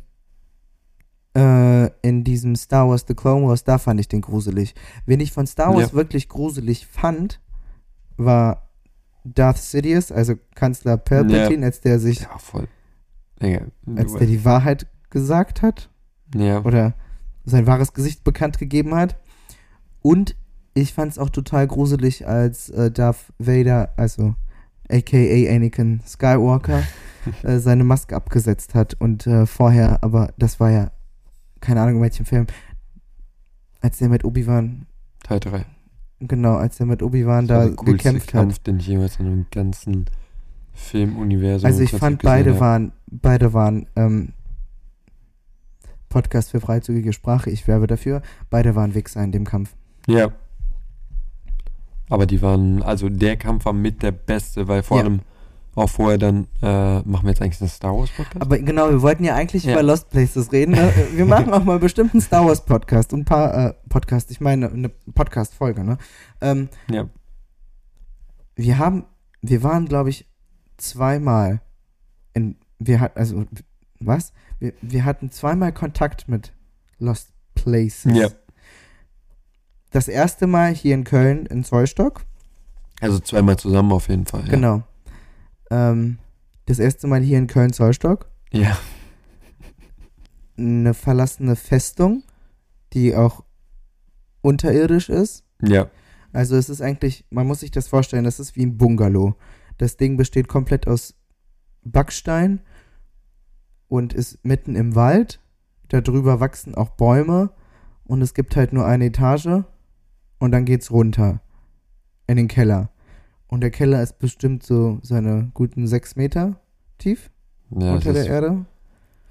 äh, 1.36 1.86
in 2.06 2.24
diesem 2.24 2.56
Star 2.56 2.88
Wars 2.88 3.04
The 3.06 3.14
Clone 3.14 3.46
Wars, 3.46 3.64
da 3.64 3.78
fand 3.78 4.00
ich 4.00 4.08
den 4.08 4.20
gruselig. 4.20 4.74
Wen 5.06 5.20
ich 5.20 5.32
von 5.32 5.46
Star 5.46 5.74
Wars 5.74 5.90
Ja. 5.90 5.92
wirklich 5.94 6.28
gruselig 6.28 6.86
fand, 6.86 7.40
war 8.16 8.68
Darth 9.24 9.58
Sidious, 9.58 10.10
also 10.10 10.34
Kanzler 10.54 10.96
Palpatine, 10.96 11.64
als 11.64 11.80
der 11.80 11.98
sich, 11.98 12.20
Ja, 12.20 12.38
voll. 12.38 12.68
Digga, 13.42 13.66
als 13.96 14.14
der 14.14 14.26
die 14.26 14.44
Wahrheit 14.44 14.86
gesagt 15.10 15.62
hat 15.62 15.90
ja. 16.34 16.62
oder 16.62 16.94
sein 17.44 17.66
wahres 17.66 17.92
Gesicht 17.94 18.24
bekannt 18.24 18.58
gegeben 18.58 18.94
hat. 18.94 19.16
Und 20.02 20.36
ich 20.74 20.92
fand 20.92 21.12
es 21.12 21.18
auch 21.18 21.30
total 21.30 21.66
gruselig, 21.66 22.26
als 22.26 22.70
äh, 22.70 22.90
Darth 22.90 23.32
Vader, 23.38 23.92
also 23.96 24.34
aka 24.88 25.16
Anakin 25.54 26.00
Skywalker, 26.06 26.82
äh, 27.42 27.58
seine 27.58 27.84
Maske 27.84 28.14
abgesetzt 28.16 28.74
hat. 28.74 28.94
Und 28.98 29.26
äh, 29.26 29.46
vorher, 29.46 30.02
aber 30.02 30.32
das 30.38 30.60
war 30.60 30.70
ja, 30.70 30.90
keine 31.60 31.80
Ahnung 31.80 31.96
in 31.96 32.02
welchem 32.02 32.26
Film, 32.26 32.46
als 33.80 33.98
der 33.98 34.08
mit 34.08 34.24
Obi-Wan, 34.24 34.86
Teil 35.22 35.40
3. 35.40 35.64
genau, 36.20 36.56
als 36.56 36.76
der 36.76 36.86
mit 36.86 37.02
Obi-Wan 37.02 37.46
da 37.46 37.68
gekämpft 37.68 38.34
hat. 38.34 38.40
Kampf, 38.40 38.58
den 38.60 38.78
ich 38.78 38.86
jemals 38.86 39.18
in 39.18 39.26
einem 39.26 39.46
ganzen 39.50 40.06
Filmuniversum 40.72 41.66
Also 41.66 41.82
ich 41.82 41.90
fand, 41.90 42.22
beide 42.22 42.50
habe. 42.50 42.60
waren, 42.60 42.92
beide 43.06 43.52
waren, 43.52 43.86
ähm, 43.96 44.32
Podcast 46.08 46.50
für 46.50 46.60
freizügige 46.60 47.12
Sprache, 47.12 47.50
ich 47.50 47.68
werbe 47.68 47.86
dafür, 47.86 48.22
beide 48.50 48.74
waren 48.74 48.94
Wichser 48.94 49.22
in 49.22 49.30
dem 49.30 49.44
Kampf. 49.44 49.74
Ja. 50.06 50.32
Aber 52.10 52.26
die 52.26 52.42
waren, 52.42 52.82
also 52.82 53.08
der 53.08 53.36
Kampf 53.36 53.64
war 53.64 53.72
mit 53.72 54.02
der 54.02 54.12
beste, 54.12 54.68
weil 54.68 54.82
vor 54.82 54.98
Ja. 54.98 55.04
allem 55.04 55.20
auch 55.76 55.88
vorher 55.88 56.18
dann, 56.18 56.48
äh, 56.60 56.98
machen 57.02 57.22
wir 57.22 57.28
jetzt 57.30 57.40
eigentlich 57.40 57.60
einen 57.60 57.70
Star 57.70 57.96
Wars 57.96 58.10
Podcast? 58.10 58.42
Aber 58.42 58.58
genau, 58.58 58.90
wir 58.90 59.00
wollten 59.00 59.22
ja 59.24 59.36
eigentlich 59.36 59.64
Ja. 59.64 59.72
über 59.72 59.82
Lost 59.84 60.10
Places 60.10 60.50
reden. 60.52 60.72
Ne? 60.72 60.92
Wir 61.14 61.24
machen 61.24 61.52
auch 61.54 61.64
mal 61.64 61.78
bestimmt 61.78 62.12
einen 62.12 62.20
Star 62.20 62.44
Wars 62.44 62.64
Podcast 62.64 63.12
und 63.12 63.20
ein 63.20 63.24
paar 63.24 63.54
äh, 63.68 63.74
Podcasts, 63.88 64.30
ich 64.32 64.40
meine 64.40 64.68
eine 64.70 64.88
Podcast-Folge, 64.88 65.84
ne? 65.84 65.96
Ähm, 66.40 66.68
ja. 66.90 67.08
wir 68.56 68.78
haben, 68.78 69.04
wir 69.42 69.62
waren, 69.62 69.86
glaube 69.86 70.10
ich, 70.10 70.28
zweimal 70.76 71.60
in, 72.34 72.56
wir 72.78 73.00
hatten, 73.00 73.18
also, 73.18 73.44
was? 74.00 74.32
Wir, 74.58 74.72
wir 74.82 75.04
hatten 75.04 75.30
zweimal 75.30 75.72
Kontakt 75.72 76.28
mit 76.28 76.52
Lost 76.98 77.30
Places. 77.54 78.16
Ja. 78.16 78.28
Das 79.90 80.08
erste 80.08 80.46
Mal 80.46 80.72
hier 80.72 80.94
in 80.94 81.04
Köln 81.04 81.46
in 81.46 81.64
Zollstock. 81.64 82.24
Also 83.00 83.18
zweimal 83.18 83.56
zusammen 83.56 83.92
auf 83.92 84.08
jeden 84.08 84.26
Fall. 84.26 84.44
Ja. 84.44 84.50
Genau. 84.50 84.82
Ähm, 85.70 86.18
das 86.66 86.78
erste 86.78 87.06
Mal 87.06 87.20
hier 87.20 87.38
in 87.38 87.46
Köln 87.46 87.72
Zollstock. 87.72 88.28
Ja. 88.52 88.78
Eine 90.56 90.94
verlassene 90.94 91.56
Festung, 91.56 92.22
die 92.92 93.16
auch 93.16 93.44
unterirdisch 94.42 95.08
ist. 95.08 95.44
Ja. 95.62 95.90
Also 96.32 96.56
es 96.56 96.68
ist 96.68 96.80
eigentlich, 96.80 97.24
man 97.30 97.46
muss 97.46 97.60
sich 97.60 97.70
das 97.70 97.88
vorstellen, 97.88 98.24
das 98.24 98.38
ist 98.38 98.54
wie 98.54 98.64
ein 98.64 98.76
Bungalow. 98.76 99.34
Das 99.78 99.96
Ding 99.96 100.16
besteht 100.16 100.46
komplett 100.46 100.86
aus 100.86 101.14
Backstein 101.82 102.60
und 103.88 104.12
ist 104.12 104.44
mitten 104.44 104.76
im 104.76 104.94
Wald. 104.94 105.40
Darüber 105.88 106.38
wachsen 106.38 106.74
auch 106.74 106.90
Bäume 106.90 107.50
und 108.04 108.22
es 108.22 108.34
gibt 108.34 108.54
halt 108.54 108.72
nur 108.72 108.86
eine 108.86 109.06
Etage 109.06 109.64
und 110.40 110.50
dann 110.50 110.64
geht's 110.64 110.90
runter 110.90 111.40
in 112.26 112.36
den 112.36 112.48
Keller. 112.48 112.90
Und 113.46 113.60
der 113.60 113.70
Keller 113.70 114.02
ist 114.02 114.18
bestimmt 114.18 114.62
so 114.64 114.98
seine 115.02 115.50
guten 115.54 115.86
sechs 115.86 116.16
Meter 116.16 116.60
tief 116.98 117.30
Ja, 117.70 117.94
unter 117.94 118.12
das 118.12 118.14
der 118.14 118.22
ist, 118.22 118.28
Erde. 118.28 118.64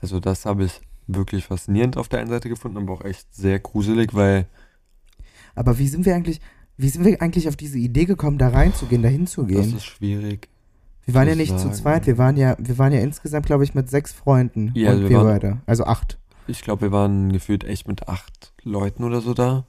also 0.01 0.19
das 0.21 0.45
habe 0.45 0.63
ich 0.65 0.79
wirklich 1.07 1.45
faszinierend 1.45 1.97
auf 1.97 2.07
der 2.09 2.19
einen 2.19 2.29
Seite 2.29 2.47
gefunden, 2.49 2.77
aber 2.77 2.93
auch 2.93 3.03
echt 3.05 3.33
sehr 3.33 3.59
gruselig, 3.59 4.13
weil 4.13 4.45
Aber 5.55 5.77
wie 5.79 5.87
sind 5.87 6.05
wir 6.05 6.15
eigentlich, 6.15 6.39
wie 6.77 6.89
sind 6.89 7.03
wir 7.05 7.21
eigentlich 7.21 7.47
auf 7.47 7.55
diese 7.55 7.77
Idee 7.79 8.05
gekommen, 8.05 8.37
da 8.37 8.49
reinzugehen, 8.49 9.01
da 9.01 9.07
das 9.09 9.15
hinzugehen? 9.17 9.75
ist 9.75 9.85
schwierig. 9.85 10.47
Wir 11.05 11.13
waren 11.15 11.23
zu 11.25 11.29
ja 11.31 11.35
nicht 11.35 11.51
zu 11.53 11.57
sagen. 11.59 11.73
zweit, 11.73 12.05
wir 12.07 12.17
waren 12.19 12.37
ja, 12.37 12.55
wir 12.59 12.77
waren 12.77 12.93
ja 12.93 12.99
insgesamt, 12.99 13.45
glaube 13.47 13.63
ich, 13.63 13.73
mit 13.73 13.89
sechs 13.89 14.13
Freunden. 14.13 14.71
Ja, 14.75 14.91
und 14.91 15.01
wir 15.01 15.09
wir 15.09 15.17
waren- 15.17 15.25
beide. 15.27 15.57
Also 15.65 15.85
acht. 15.85 16.19
Ich 16.45 16.61
glaube, 16.61 16.81
wir 16.83 16.91
waren 16.91 17.31
gefühlt 17.31 17.63
echt 17.63 17.87
mit 17.87 18.07
acht 18.07 18.53
Leuten 18.63 19.03
oder 19.03 19.21
so 19.21 19.33
da. 19.33 19.65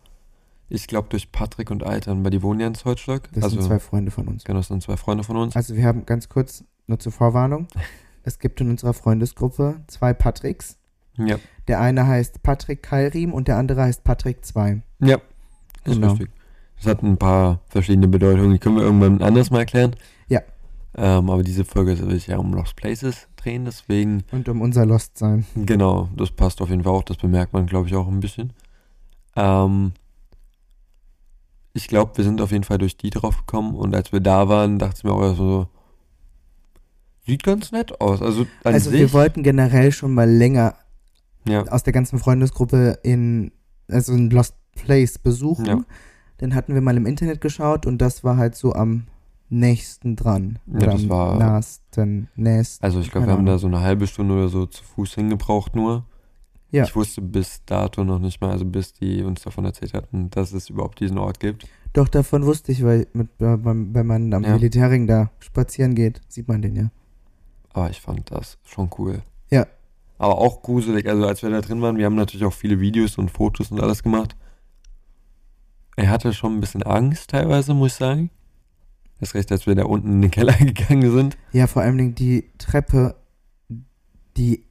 Ich 0.71 0.87
glaube 0.87 1.09
durch 1.11 1.33
Patrick 1.33 1.71
und 1.71 1.83
Altern, 1.85 2.23
weil 2.25 2.31
die 2.31 2.43
wohnen 2.43 2.61
ja 2.61 2.67
in 2.69 2.75
Zollstock. 2.75 3.23
Das 3.33 3.45
also 3.45 3.57
sind 3.57 3.67
zwei 3.69 3.79
Freunde 3.81 4.11
von 4.11 4.27
uns. 4.29 4.45
genau, 4.45 4.61
das 4.61 4.69
sind 4.69 4.83
zwei 4.83 4.97
Freunde 4.97 5.25
von 5.25 5.37
uns. 5.37 5.57
Also 5.57 5.75
wir 5.77 5.85
haben 5.85 6.07
ganz 6.07 6.29
kurz, 6.29 6.65
nur 6.87 6.99
zur 7.01 7.13
Vorwarnung, 7.13 7.67
es 8.23 8.39
gibt 8.39 8.61
in 8.61 8.71
unserer 8.71 8.95
Freundesgruppe 8.95 9.81
zwei 9.89 10.13
Patricks. 10.15 10.79
Ja, 11.17 11.37
Der 11.69 11.81
eine 11.81 12.07
heißt 12.07 12.43
Patrick 12.43 12.83
Kalrim 12.83 13.35
und 13.35 13.49
der 13.49 13.59
andere 13.59 13.83
heißt 13.83 14.05
Patrick 14.05 14.45
2. 14.45 14.81
ja, 15.01 15.19
das 15.85 15.95
Genau. 15.97 16.07
ist 16.15 16.21
richtig. 16.21 16.31
Das 16.77 16.87
hat 16.87 17.03
ein 17.03 17.19
paar 17.19 17.61
verschiedene 17.69 18.09
Bedeutungen, 18.09 18.53
die 18.53 18.59
können 18.59 18.77
wir 18.77 18.85
irgendwann 18.85 19.21
anders 19.21 19.51
mal 19.51 19.59
erklären. 19.59 19.97
Ja. 20.29 20.41
Ähm, 20.95 21.29
aber 21.29 21.43
diese 21.43 21.65
Folge 21.67 21.95
soll 21.97 22.11
sich 22.13 22.29
ja 22.29 22.39
um 22.39 22.55
Lost 22.55 22.75
Places 22.77 23.29
drehen, 23.37 23.67
deswegen, 23.67 24.23
Und 24.33 24.49
um 24.49 24.63
unser 24.63 24.87
Lost 24.87 25.19
sein. 25.19 25.45
genau, 25.57 26.09
das 26.17 26.31
passt 26.31 26.63
auf 26.63 26.71
jeden 26.71 26.85
Fall 26.85 26.93
auch, 26.93 27.03
das 27.03 27.19
bemerkt 27.19 27.53
man, 27.53 27.67
glaube 27.67 27.89
ich, 27.89 27.95
auch 27.97 28.09
ein 28.09 28.21
bisschen. 28.21 28.53
Ähm, 29.37 29.93
ich 31.73 31.89
glaube, 31.89 32.17
wir 32.17 32.25
sind 32.25 32.41
auf 32.41 32.51
jeden 32.53 32.65
Fall 32.65 32.79
durch 32.79 32.97
die 32.97 33.11
drauf 33.11 33.39
gekommen 33.39 33.75
und 33.75 33.95
als 33.95 34.13
wir 34.13 34.21
da 34.21 34.49
waren, 34.49 34.79
dachte 34.79 34.97
ich 34.99 35.05
mir 35.05 35.13
auch 35.13 35.37
so, 35.37 35.69
sieht 37.27 37.43
ganz 37.45 37.73
nett 37.73 38.01
aus. 38.01 38.23
Also 38.23 38.47
also 38.65 38.93
wir 38.93 39.13
wollten 39.13 39.43
generell 39.43 39.93
schon 39.93 40.13
mal 40.13 40.29
länger 40.29 40.75
ja, 41.47 41.63
aus 41.69 41.83
der 41.83 41.93
ganzen 41.93 42.19
Freundesgruppe 42.19 42.99
in, 43.03 43.53
also 43.89 44.13
in 44.13 44.31
Lost 44.31 44.55
Place 44.75 45.19
besuchen. 45.19 45.67
Ja. 45.67 45.81
Den 46.41 46.55
hatten 46.55 46.75
wir 46.75 46.81
mal 46.81 46.97
im 46.97 47.07
Internet 47.07 47.41
geschaut 47.41 47.87
und 47.87 47.99
das 47.99 48.25
war 48.25 48.37
halt 48.37 48.55
so 48.55 48.73
am 48.73 49.07
nächsten 49.49 50.17
dran. 50.17 50.59
Ja, 50.67 50.79
das 50.81 51.03
am 51.03 51.09
war- 51.09 51.39
nahesten, 51.39 52.29
nächsten. 52.37 52.85
Also 52.85 53.01
ich 53.01 53.11
glaube, 53.11 53.27
wir 53.27 53.35
haben 53.35 53.47
da 53.47 53.59
so 53.59 53.67
eine 53.67 53.81
halbe 53.81 54.07
Stunde 54.07 54.35
oder 54.35 54.49
so 54.49 54.67
zu 54.67 54.83
Fuß 54.83 55.15
hingebraucht 55.15 55.75
nur. 55.77 56.05
Ja. 56.73 56.85
Ich 56.85 56.95
wusste 56.95 57.21
bis 57.21 57.65
dato 57.65 58.05
noch 58.05 58.19
nicht 58.21 58.41
mal, 58.41 58.51
also 58.51 58.65
bis 58.65 58.93
die 58.93 59.23
uns 59.25 59.43
davon 59.43 59.65
erzählt 59.65 59.93
hatten, 59.95 60.31
dass 60.31 60.53
es 60.53 60.71
überhaupt 60.71 61.01
diesen 61.01 61.19
Ort 61.19 61.41
gibt. 61.41 61.67
Doch, 61.93 62.07
davon 62.07 62.47
wusste 62.47 62.71
ich, 62.71 62.85
weil 62.85 63.09
mit, 63.13 63.29
äh, 63.41 63.57
beim- 63.57 63.93
wenn 63.95 64.07
man 64.07 64.33
am 64.33 64.45
Ja. 64.45 64.55
Militärring 64.55 65.07
da 65.09 65.31
spazieren 65.41 65.95
geht, 65.97 66.21
sieht 66.29 66.47
man 66.47 66.63
den 66.63 66.77
ja. 66.77 66.91
Aber 67.73 67.91
ich 67.91 68.01
fand 68.01 68.31
das 68.31 68.59
schon 68.65 68.89
cool. 68.99 69.23
Ja. 69.51 69.67
Aber 70.19 70.39
auch 70.39 70.63
gruselig. 70.63 71.09
Also 71.09 71.27
als 71.27 71.43
wir 71.43 71.51
da 71.51 71.61
drin 71.61 71.83
waren, 71.83 71.97
wir 71.99 72.07
haben 72.07 72.15
natürlich 72.15 72.45
auch 72.47 72.53
viele 72.53 72.79
Videos 72.79 73.19
und 73.19 73.31
Fotos 73.31 73.73
und 73.73 73.81
alles 73.81 74.03
gemacht. 74.03 74.37
Er 75.97 76.09
hatte 76.11 76.33
schon 76.33 76.57
ein 76.57 76.61
bisschen 76.61 76.83
Angst 76.83 77.31
teilweise, 77.31 77.75
muss 77.75 77.93
ich 77.93 77.99
sagen. 77.99 78.31
Das 79.19 79.35
recht, 79.35 79.51
als 79.53 79.67
wir 79.67 79.75
da 79.75 79.85
unten 79.85 80.09
in 80.09 80.23
den 80.23 80.31
Keller 80.31 80.53
gegangen 80.59 81.11
sind. 81.13 81.37
Ja, 81.53 81.67
vor 81.67 81.83
allem 81.83 81.99
Dingen 81.99 82.15
die 82.15 82.45
Treppe, 82.59 83.17
die. 84.37 84.65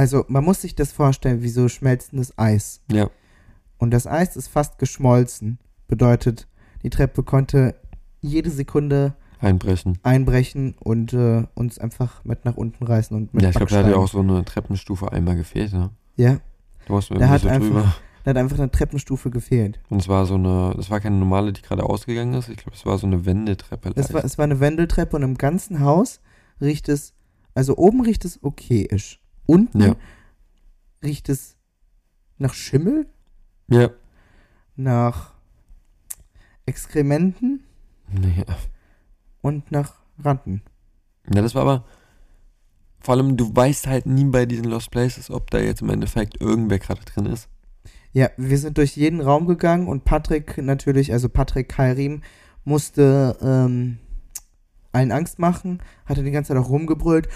Also, 0.00 0.24
man 0.28 0.42
muss 0.44 0.62
sich 0.62 0.74
das 0.74 0.92
vorstellen 0.92 1.42
wie 1.42 1.50
so 1.50 1.68
schmelzendes 1.68 2.38
Eis. 2.38 2.80
Ja. 2.90 3.10
Und 3.76 3.90
das 3.90 4.06
Eis 4.06 4.34
ist 4.34 4.48
fast 4.48 4.78
geschmolzen. 4.78 5.58
Bedeutet, 5.88 6.48
die 6.82 6.88
Treppe 6.88 7.22
konnte 7.22 7.74
jede 8.22 8.48
Sekunde 8.50 9.14
Einbrechen. 9.40 9.98
einbrechen 10.02 10.74
und 10.80 11.12
äh, 11.12 11.44
uns 11.54 11.78
einfach 11.78 12.24
mit 12.24 12.46
nach 12.46 12.56
unten 12.56 12.82
reißen 12.84 13.14
und 13.14 13.34
mit 13.34 13.42
Ja, 13.42 13.50
ich 13.50 13.56
glaube, 13.56 13.70
da 13.72 13.78
hat 13.80 13.88
ja 13.88 13.96
auch 13.96 14.08
so 14.08 14.20
eine 14.20 14.42
Treppenstufe 14.42 15.12
einmal 15.12 15.36
gefehlt, 15.36 15.74
ne? 15.74 15.90
Ja, 16.16 16.38
Du 16.86 16.94
warst 16.94 17.10
mir 17.10 17.18
Da 17.18 17.26
irgendwie 17.26 17.34
hat 17.34 17.42
so 17.42 17.48
einfach- 17.48 17.66
drüber. 17.66 17.94
da 18.24 18.30
hat 18.30 18.36
einfach 18.38 18.58
eine 18.58 18.70
Treppenstufe 18.70 19.28
gefehlt. 19.30 19.80
Und 19.90 20.00
es 20.00 20.08
war 20.08 20.24
so 20.24 20.36
eine, 20.36 20.74
es 20.78 20.88
war 20.90 21.00
keine 21.00 21.16
normale, 21.16 21.52
die 21.52 21.60
gerade 21.60 21.84
ausgegangen 21.84 22.32
ist. 22.32 22.48
Ich 22.48 22.56
glaube, 22.56 22.74
es 22.74 22.86
war 22.86 22.96
so 22.96 23.06
eine 23.06 23.26
Wendetreppe. 23.26 23.92
Es 23.96 24.14
war, 24.14 24.24
es 24.24 24.38
war 24.38 24.44
eine 24.44 24.60
Wendeltreppe 24.60 25.16
und 25.16 25.24
im 25.24 25.36
ganzen 25.36 25.80
Haus 25.80 26.20
riecht 26.58 26.88
es, 26.88 27.12
also 27.54 27.76
oben 27.76 28.00
riecht 28.00 28.24
es 28.24 28.42
okayisch. 28.42 29.19
Unten 29.50 29.80
Ja. 29.82 29.96
riecht 31.02 31.28
es 31.28 31.56
nach 32.38 32.54
Schimmel, 32.54 33.08
Ja. 33.68 33.90
nach 34.76 35.32
Exkrementen 36.66 37.64
Nee. 38.08 38.44
und 39.40 39.72
nach 39.72 39.94
Ratten. 40.22 40.62
Ja, 41.34 41.42
das 41.42 41.54
war 41.56 41.62
aber. 41.62 41.84
Vor 43.00 43.14
allem, 43.14 43.36
du 43.36 43.54
weißt 43.56 43.86
halt 43.88 44.06
nie 44.06 44.24
bei 44.24 44.46
diesen 44.46 44.66
Lost 44.66 44.90
Places, 44.92 45.30
ob 45.30 45.50
da 45.50 45.58
jetzt 45.58 45.80
im 45.82 45.90
Endeffekt 45.90 46.40
irgendwer 46.40 46.78
gerade 46.78 47.00
drin 47.04 47.26
ist. 47.26 47.48
Ja, 48.12 48.28
wir 48.36 48.58
sind 48.58 48.78
durch 48.78 48.94
jeden 48.96 49.20
Raum 49.20 49.46
gegangen 49.46 49.88
und 49.88 50.04
Patrick 50.04 50.58
natürlich, 50.58 51.12
also 51.12 51.28
Patrick 51.28 51.68
Kairim, 51.70 52.22
musste 52.64 53.36
ähm, 53.42 53.98
allen 54.92 55.10
Angst 55.12 55.38
machen, 55.40 55.82
hatte 56.06 56.22
die 56.22 56.30
ganze 56.30 56.48
Zeit 56.52 56.62
auch 56.62 56.68
rumgebrüllt. 56.68 57.28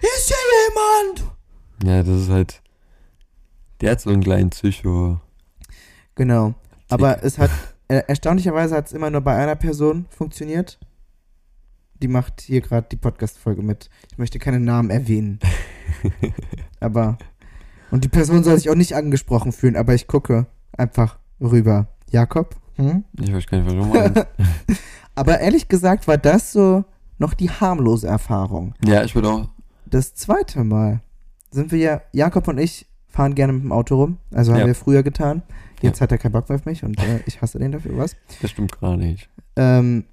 "Ah, 0.00 0.06
Hallo, 0.06 0.08
ist 0.16 0.28
hier 0.28 0.36
jemand? 0.68 1.36
Ja, 1.84 2.02
das 2.02 2.22
ist 2.22 2.30
halt. 2.30 2.62
Der 3.80 3.92
hat 3.92 4.00
so 4.00 4.10
einen 4.10 4.22
kleinen 4.22 4.50
Psycho. 4.50 5.20
Genau. 6.14 6.54
Aber 6.88 7.22
es 7.22 7.38
hat, 7.38 7.50
äh, 7.88 8.02
erstaunlicherweise 8.08 8.76
hat 8.76 8.86
es 8.86 8.92
immer 8.92 9.10
nur 9.10 9.22
bei 9.22 9.36
einer 9.36 9.56
Person 9.56 10.06
funktioniert. 10.10 10.78
Die 12.02 12.08
macht 12.08 12.40
hier 12.42 12.60
gerade 12.60 12.88
die 12.90 12.96
Podcast-Folge 12.96 13.62
mit. 13.62 13.90
Ich 14.10 14.18
möchte 14.18 14.38
keine 14.38 14.60
Namen 14.60 14.90
erwähnen. 14.90 15.38
aber. 16.80 17.18
Und 17.90 18.04
die 18.04 18.08
Person 18.08 18.44
soll 18.44 18.56
sich 18.56 18.70
auch 18.70 18.74
nicht 18.74 18.94
angesprochen 18.94 19.52
fühlen, 19.52 19.76
aber 19.76 19.94
ich 19.94 20.06
gucke 20.06 20.46
einfach 20.76 21.18
rüber. 21.40 21.88
Jakob? 22.10 22.56
Hm? 22.76 23.04
Ich 23.18 23.32
weiß 23.32 23.46
gar 23.46 23.60
nicht, 23.60 23.92
meinst. 23.92 24.26
Aber 25.14 25.40
ehrlich 25.40 25.68
gesagt 25.68 26.08
war 26.08 26.16
das 26.16 26.52
so 26.52 26.84
noch 27.18 27.34
die 27.34 27.50
harmlose 27.50 28.06
Erfahrung. 28.06 28.74
ja, 28.84 29.04
ich 29.04 29.14
würde 29.14 29.28
auch. 29.28 29.48
Das 29.90 30.14
zweite 30.14 30.64
Mal 30.64 31.00
sind 31.50 31.72
wir 31.72 31.78
ja, 31.78 32.00
Jakob 32.12 32.46
und 32.48 32.58
ich 32.58 32.86
fahren 33.08 33.34
gerne 33.34 33.52
mit 33.52 33.62
dem 33.64 33.72
Auto 33.72 33.96
rum. 33.96 34.18
Also 34.32 34.52
haben 34.52 34.60
Ja. 34.60 34.66
wir 34.66 34.74
früher 34.74 35.02
getan. 35.02 35.42
Jetzt 35.82 36.00
hat 36.00 36.12
er 36.12 36.18
keinen 36.18 36.32
Bock 36.32 36.48
mehr 36.48 36.56
auf 36.56 36.64
mich 36.66 36.84
und 36.84 36.98
äh, 37.00 37.20
ich 37.26 37.40
hasse 37.42 37.58
den 37.58 37.72
dafür 37.72 37.96
was. 37.96 38.14
Das 38.42 38.50
stimmt 38.50 38.78
gar 38.80 38.96
nicht. 38.96 39.28
Ähm, 39.56 40.04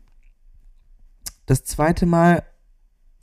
das 1.46 1.64
zweite 1.64 2.06
Mal 2.06 2.44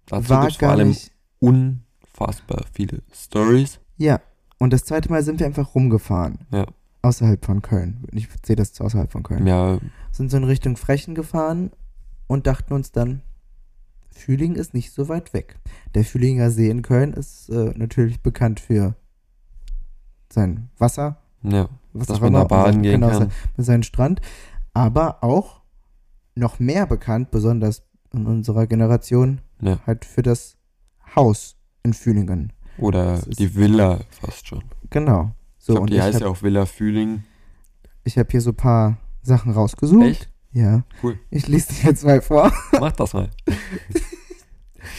Dazu 0.07 0.29
war 0.31 0.43
gibt's 0.43 0.57
vor 0.59 0.69
gar 0.69 0.77
allem 0.77 0.89
nicht. 0.89 1.11
unfassbar 1.41 2.65
viele 2.73 3.03
Stories. 3.13 3.81
Ja. 3.97 4.21
Und 4.59 4.73
das 4.73 4.85
zweite 4.85 5.11
Mal 5.11 5.23
sind 5.25 5.41
wir 5.41 5.47
einfach 5.47 5.75
rumgefahren. 5.75 6.39
Ja. 6.53 6.67
Außerhalb 7.03 7.45
von 7.45 7.61
Köln. 7.63 8.05
Ich 8.13 8.29
sehe 8.47 8.57
das 8.57 8.81
außerhalb 8.81 9.11
von 9.11 9.23
Köln. 9.23 9.47
Ja, 9.47 9.79
Sind 10.13 10.31
so 10.31 10.37
in 10.37 10.45
Richtung 10.45 10.77
Frechen 10.77 11.15
gefahren 11.15 11.71
und 12.29 12.47
dachten 12.47 12.73
uns 12.73 12.93
dann, 12.93 13.23
Fühling 14.15 14.55
ist 14.55 14.75
nicht 14.75 14.93
so 14.93 15.09
weit 15.09 15.33
weg. 15.35 15.59
Der 15.95 16.05
Fühlinger 16.05 16.51
See 16.51 16.71
in 16.71 16.83
Köln 16.83 17.13
ist 17.13 17.49
äh, 17.51 17.73
natürlich 17.77 18.21
bekannt 18.23 18.61
für 18.61 18.95
sein 20.33 20.69
Wasser, 20.79 21.19
ja. 21.43 21.69
was 21.93 22.07
Dass 22.09 22.21
man 22.21 22.33
da 22.33 22.45
baden 22.45 22.83
gehen 22.83 23.01
genau, 23.01 23.11
kann. 23.19 23.31
mit 23.57 23.67
seinem 23.67 23.83
Strand, 23.83 24.21
aber 24.73 25.23
auch 25.23 25.61
noch 26.35 26.59
mehr 26.59 26.87
bekannt, 26.87 27.31
besonders 27.31 27.83
in 28.13 28.27
unserer 28.27 28.67
Generation, 28.67 29.41
Ja. 29.61 29.79
halt 29.87 30.05
für 30.05 30.23
das 30.23 30.57
Haus 31.15 31.57
in 31.83 31.93
Fühlingen. 31.93 32.53
Oder 32.79 33.17
Das 33.17 33.29
die 33.37 33.55
Villa 33.55 34.01
fast 34.11 34.49
schon. 34.49 34.65
Genau. 34.91 35.31
So, 35.59 35.73
ich 35.73 35.75
glaub, 35.75 35.81
und 35.83 35.91
die 35.91 35.97
ich 35.97 36.03
heißt 36.03 36.15
habe 36.17 36.25
ja 36.25 36.31
auch 36.31 36.43
Villa 36.43 36.67
Fühling. 36.67 37.23
hab 38.07 38.31
hier 38.31 38.41
so 38.41 38.51
ein 38.51 38.57
paar 38.57 38.97
Sachen 39.23 39.53
rausgesucht. 39.53 40.05
Echt? 40.07 40.31
Ja. 40.55 40.85
Cool. 41.03 41.19
Ich 41.31 41.49
lese 41.49 41.75
dir 41.75 41.89
jetzt 41.91 42.05
mal 42.05 42.23
vor. 42.23 42.53
Mach 42.81 42.93
das 42.93 43.13
mal. 43.13 43.29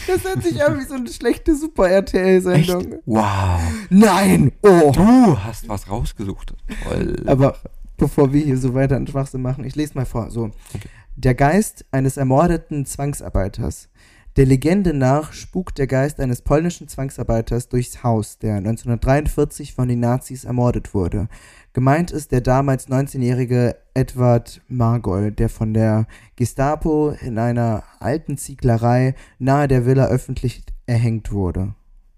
Das 0.07 0.24
hört 0.24 0.43
sich 0.43 0.63
an 0.63 0.79
wie 0.79 0.83
so 0.83 0.95
eine 0.95 1.07
schlechte 1.09 1.55
Super-RTL-Sendung. 1.55 3.01
Wow. 3.05 3.59
Nein! 3.89 4.51
Oh! 4.63 4.91
Du 4.91 5.43
hast 5.43 5.69
was 5.69 5.89
rausgesucht. 5.89 6.55
Toll. 6.83 7.24
Aber 7.27 7.57
bevor 7.97 8.33
wir 8.33 8.43
hier 8.43 8.57
so 8.57 8.74
weiter 8.74 8.95
einen 8.95 9.07
Schwachsinn 9.07 9.41
machen, 9.43 9.63
ich 9.63 9.75
lese 9.75 9.93
mal 9.95 10.05
vor. 10.05 10.31
So. 10.31 10.45
Okay. 10.74 10.89
Der 11.15 11.35
Geist 11.35 11.85
eines 11.91 12.17
ermordeten 12.17 12.85
Zwangsarbeiters. 12.85 13.89
Der 14.36 14.46
Legende 14.46 14.94
nach 14.94 15.32
spukt 15.32 15.77
der 15.77 15.88
Geist 15.88 16.20
eines 16.20 16.42
polnischen 16.42 16.89
Zwangsarbeiters 16.89 17.70
durchs 17.70 18.04
Haus, 18.04 18.38
der 18.38 18.58
1943 18.58 19.74
von 19.74 19.88
den 19.88 20.01
Nazis 20.01 20.44
ermordet 20.44 20.94
wurde. 20.94 21.30
Gemeint 21.72 22.12
ist 22.12 22.34
der 22.34 22.42
damals 22.42 22.89
19-jährige 22.89 23.77
Edward 23.94 24.62
Margol, 24.68 25.32
der 25.32 25.48
von 25.48 25.74
der 25.74 26.06
Gestapo 26.36 27.12
in 27.12 27.39
einer 27.39 27.84
alten 28.00 28.38
Zieglerei 28.38 29.15
nahe 29.39 29.70
der 29.70 29.86
Villa 29.86 30.08
öffentlich 30.08 30.63
erhängt 30.86 31.32
wurde. 31.32 31.74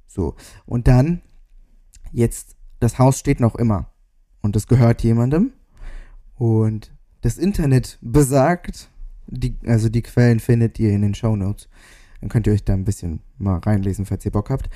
So. 0.07 0.35
Und 0.65 0.87
dann, 0.87 1.21
jetzt, 2.11 2.55
das 2.79 2.97
Haus 2.97 3.19
steht 3.19 3.39
noch 3.39 3.53
immer. 3.53 3.91
Und 4.41 4.55
es 4.55 4.65
gehört 4.65 5.03
jemandem. 5.03 5.53
Und 6.33 6.91
das 7.21 7.37
Internet 7.37 7.99
besagt, 8.01 8.89
die, 9.27 9.55
also 9.67 9.89
die 9.89 10.01
Quellen 10.01 10.39
findet 10.39 10.79
ihr 10.79 10.89
in 10.91 11.03
den 11.03 11.13
Show 11.13 11.35
Notes. 11.35 11.69
Dann 12.21 12.29
könnt 12.29 12.47
ihr 12.47 12.53
euch 12.53 12.63
da 12.63 12.73
ein 12.73 12.85
bisschen 12.85 13.21
mal 13.37 13.57
reinlesen, 13.57 14.05
falls 14.05 14.25
ihr 14.25 14.31
Bock 14.31 14.49
habt. 14.49 14.69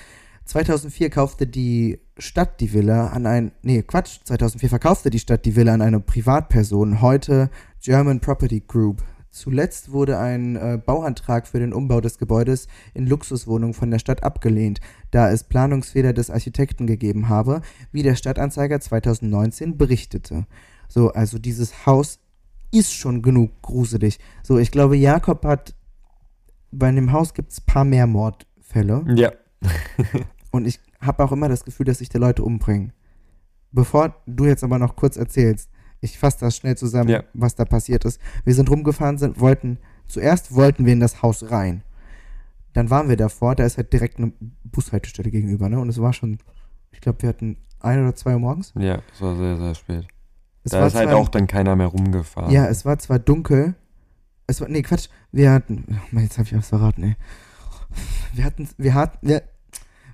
2004 0.46 1.10
kaufte 1.10 1.48
die 1.48 2.00
Stadt 2.18 2.60
die 2.60 2.74
Villa 2.74 3.08
an 3.08 3.26
ein, 3.26 3.52
nee, 3.62 3.84
Quatsch, 3.84 4.20
2004 4.24 4.70
verkaufte 4.70 5.10
die 5.10 5.20
Stadt 5.20 5.46
die 5.46 5.56
Villa 5.56 5.74
an 5.74 5.82
eine 5.82 6.00
Privatperson, 6.00 7.02
heute 7.02 7.50
German 7.82 8.20
Property 8.20 8.62
Group. 8.68 9.04
Zuletzt 9.30 9.94
wurde 9.94 10.20
ein 10.20 10.58
äh, 10.58 10.78
Bauantrag 10.84 11.48
für 11.48 11.60
den 11.60 11.72
Umbau 11.72 12.02
des 12.02 12.18
Gebäudes 12.18 12.68
in 12.94 13.08
Luxuswohnungen 13.08 13.74
von 13.74 13.90
der 13.90 14.00
Stadt 14.00 14.24
abgelehnt, 14.24 14.82
da 15.12 15.32
es 15.32 15.46
Planungsfehler 15.46 16.12
des 16.12 16.30
Architekten 16.30 16.86
gegeben 16.86 17.30
habe, 17.30 17.62
wie 17.94 18.04
der 18.04 18.16
Stadtanzeiger 18.16 18.82
2019 18.82 19.78
berichtete. 19.78 20.46
So, 20.90 21.14
also 21.14 21.40
dieses 21.40 21.86
Haus 21.86 22.20
ist 22.72 22.94
schon 22.94 23.22
genug 23.22 23.62
gruselig. 23.62 24.20
So, 24.44 24.58
ich 24.58 24.72
glaube, 24.72 24.98
Jakob 24.98 25.46
hat 25.46 25.76
bei 26.72 26.92
dem 26.92 27.12
Haus 27.12 27.34
gibt 27.34 27.52
es 27.52 27.60
ein 27.62 27.66
paar 27.66 27.84
mehr 27.86 28.08
Mordfälle. 28.08 29.04
Ja. 29.16 29.32
Und 30.52 30.66
ich 30.68 30.80
habe 31.00 31.24
auch 31.24 31.32
immer 31.32 31.50
das 31.50 31.64
Gefühl, 31.66 31.86
dass 31.86 32.00
sich 32.00 32.10
die 32.10 32.18
Leute 32.18 32.44
umbringen. 32.44 32.94
Bevor 33.72 34.16
du 34.26 34.46
jetzt 34.46 34.64
aber 34.64 34.80
noch 34.80 34.96
kurz 34.96 35.16
erzählst, 35.18 35.70
ich 36.02 36.18
fasse 36.18 36.40
das 36.42 36.58
schnell 36.58 36.76
zusammen, 36.76 37.10
Ja. 37.10 37.24
was 37.34 37.56
da 37.56 37.64
passiert 37.66 38.06
ist. 38.06 38.20
Wir 38.44 38.54
sind 38.54 38.70
rumgefahren, 38.70 39.18
sind, 39.18 39.40
wollten, 39.40 39.78
zuerst 40.08 40.54
wollten 40.54 40.86
wir 40.86 40.94
in 40.94 41.00
das 41.00 41.22
Haus 41.22 41.52
rein. 41.52 41.84
Dann 42.74 42.90
waren 42.90 43.08
wir 43.10 43.18
davor, 43.18 43.56
da 43.56 43.66
ist 43.66 43.78
halt 43.78 43.94
direkt 43.94 44.18
eine 44.18 44.32
Bushaltestelle 44.64 45.30
gegenüber, 45.30 45.70
ne? 45.70 45.80
Und 45.80 45.90
es 45.90 46.02
war 46.02 46.14
schon, 46.14 46.40
ich 46.92 47.02
glaube, 47.02 47.22
wir 47.22 47.30
hatten 47.30 47.58
ein 47.80 48.02
oder 48.02 48.16
zwei 48.16 48.34
Uhr 48.34 48.40
morgens. 48.40 48.74
Ja, 48.78 49.00
es 49.14 49.22
war 49.22 49.36
sehr, 49.36 49.58
sehr 49.58 49.76
spät. 49.76 50.08
Es 50.64 50.72
da 50.72 50.80
war 50.82 50.88
ist 50.88 50.96
halt 50.96 51.10
auch 51.10 51.30
dann 51.30 51.48
keiner 51.48 51.76
mehr 51.76 51.88
rumgefahren. 51.88 52.52
Ja, 52.52 52.68
es 52.68 52.86
war 52.86 52.98
zwar 53.00 53.20
dunkel. 53.20 53.76
Es 54.52 54.60
war, 54.60 54.68
nee, 54.68 54.82
Quatsch. 54.82 55.08
Wir 55.32 55.52
hatten, 55.52 55.86
oh 55.90 55.96
Mann, 56.12 56.24
jetzt 56.24 56.38
habe 56.38 56.46
ich 56.46 56.56
was 56.56 56.68
verraten, 56.68 57.04
ey. 57.04 57.16
Wir 58.34 58.44
hatten, 58.44 58.68
wir 58.78 58.94
hatten, 58.94 59.28
wir, 59.28 59.44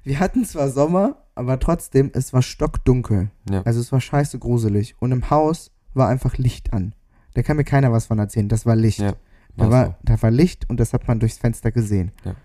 wir 0.03 0.19
hatten 0.19 0.45
zwar 0.45 0.69
Sommer, 0.69 1.23
aber 1.33 1.59
trotzdem, 1.59 2.11
es 2.13 2.33
war 2.33 2.43
stockdunkel. 2.43 3.31
Ja. 3.49 3.63
Also 3.63 3.79
es 3.79 3.91
war 3.91 3.99
scheiße 3.99 4.37
gruselig. 4.37 4.95
Und 4.99 5.11
im 5.11 5.29
Haus 5.31 5.71
war 5.95 6.07
einfach 6.07 6.37
Licht 6.37 6.71
an. 6.71 6.93
Da 7.33 7.41
kann 7.41 7.57
mir 7.57 7.63
keiner 7.63 7.91
was 7.91 8.05
von 8.05 8.19
erzählen. 8.19 8.47
Das 8.47 8.65
war 8.67 8.75
Licht. 8.75 8.99
Ja, 8.99 9.15
da, 9.55 9.71
war 9.71 9.85
so. 9.85 9.95
da 10.03 10.21
war 10.21 10.31
Licht 10.31 10.69
und 10.69 10.79
das 10.79 10.93
hat 10.93 11.07
man 11.07 11.19
durchs 11.19 11.39
Fenster 11.39 11.71
gesehen. 11.71 12.11
Ja. 12.23 12.35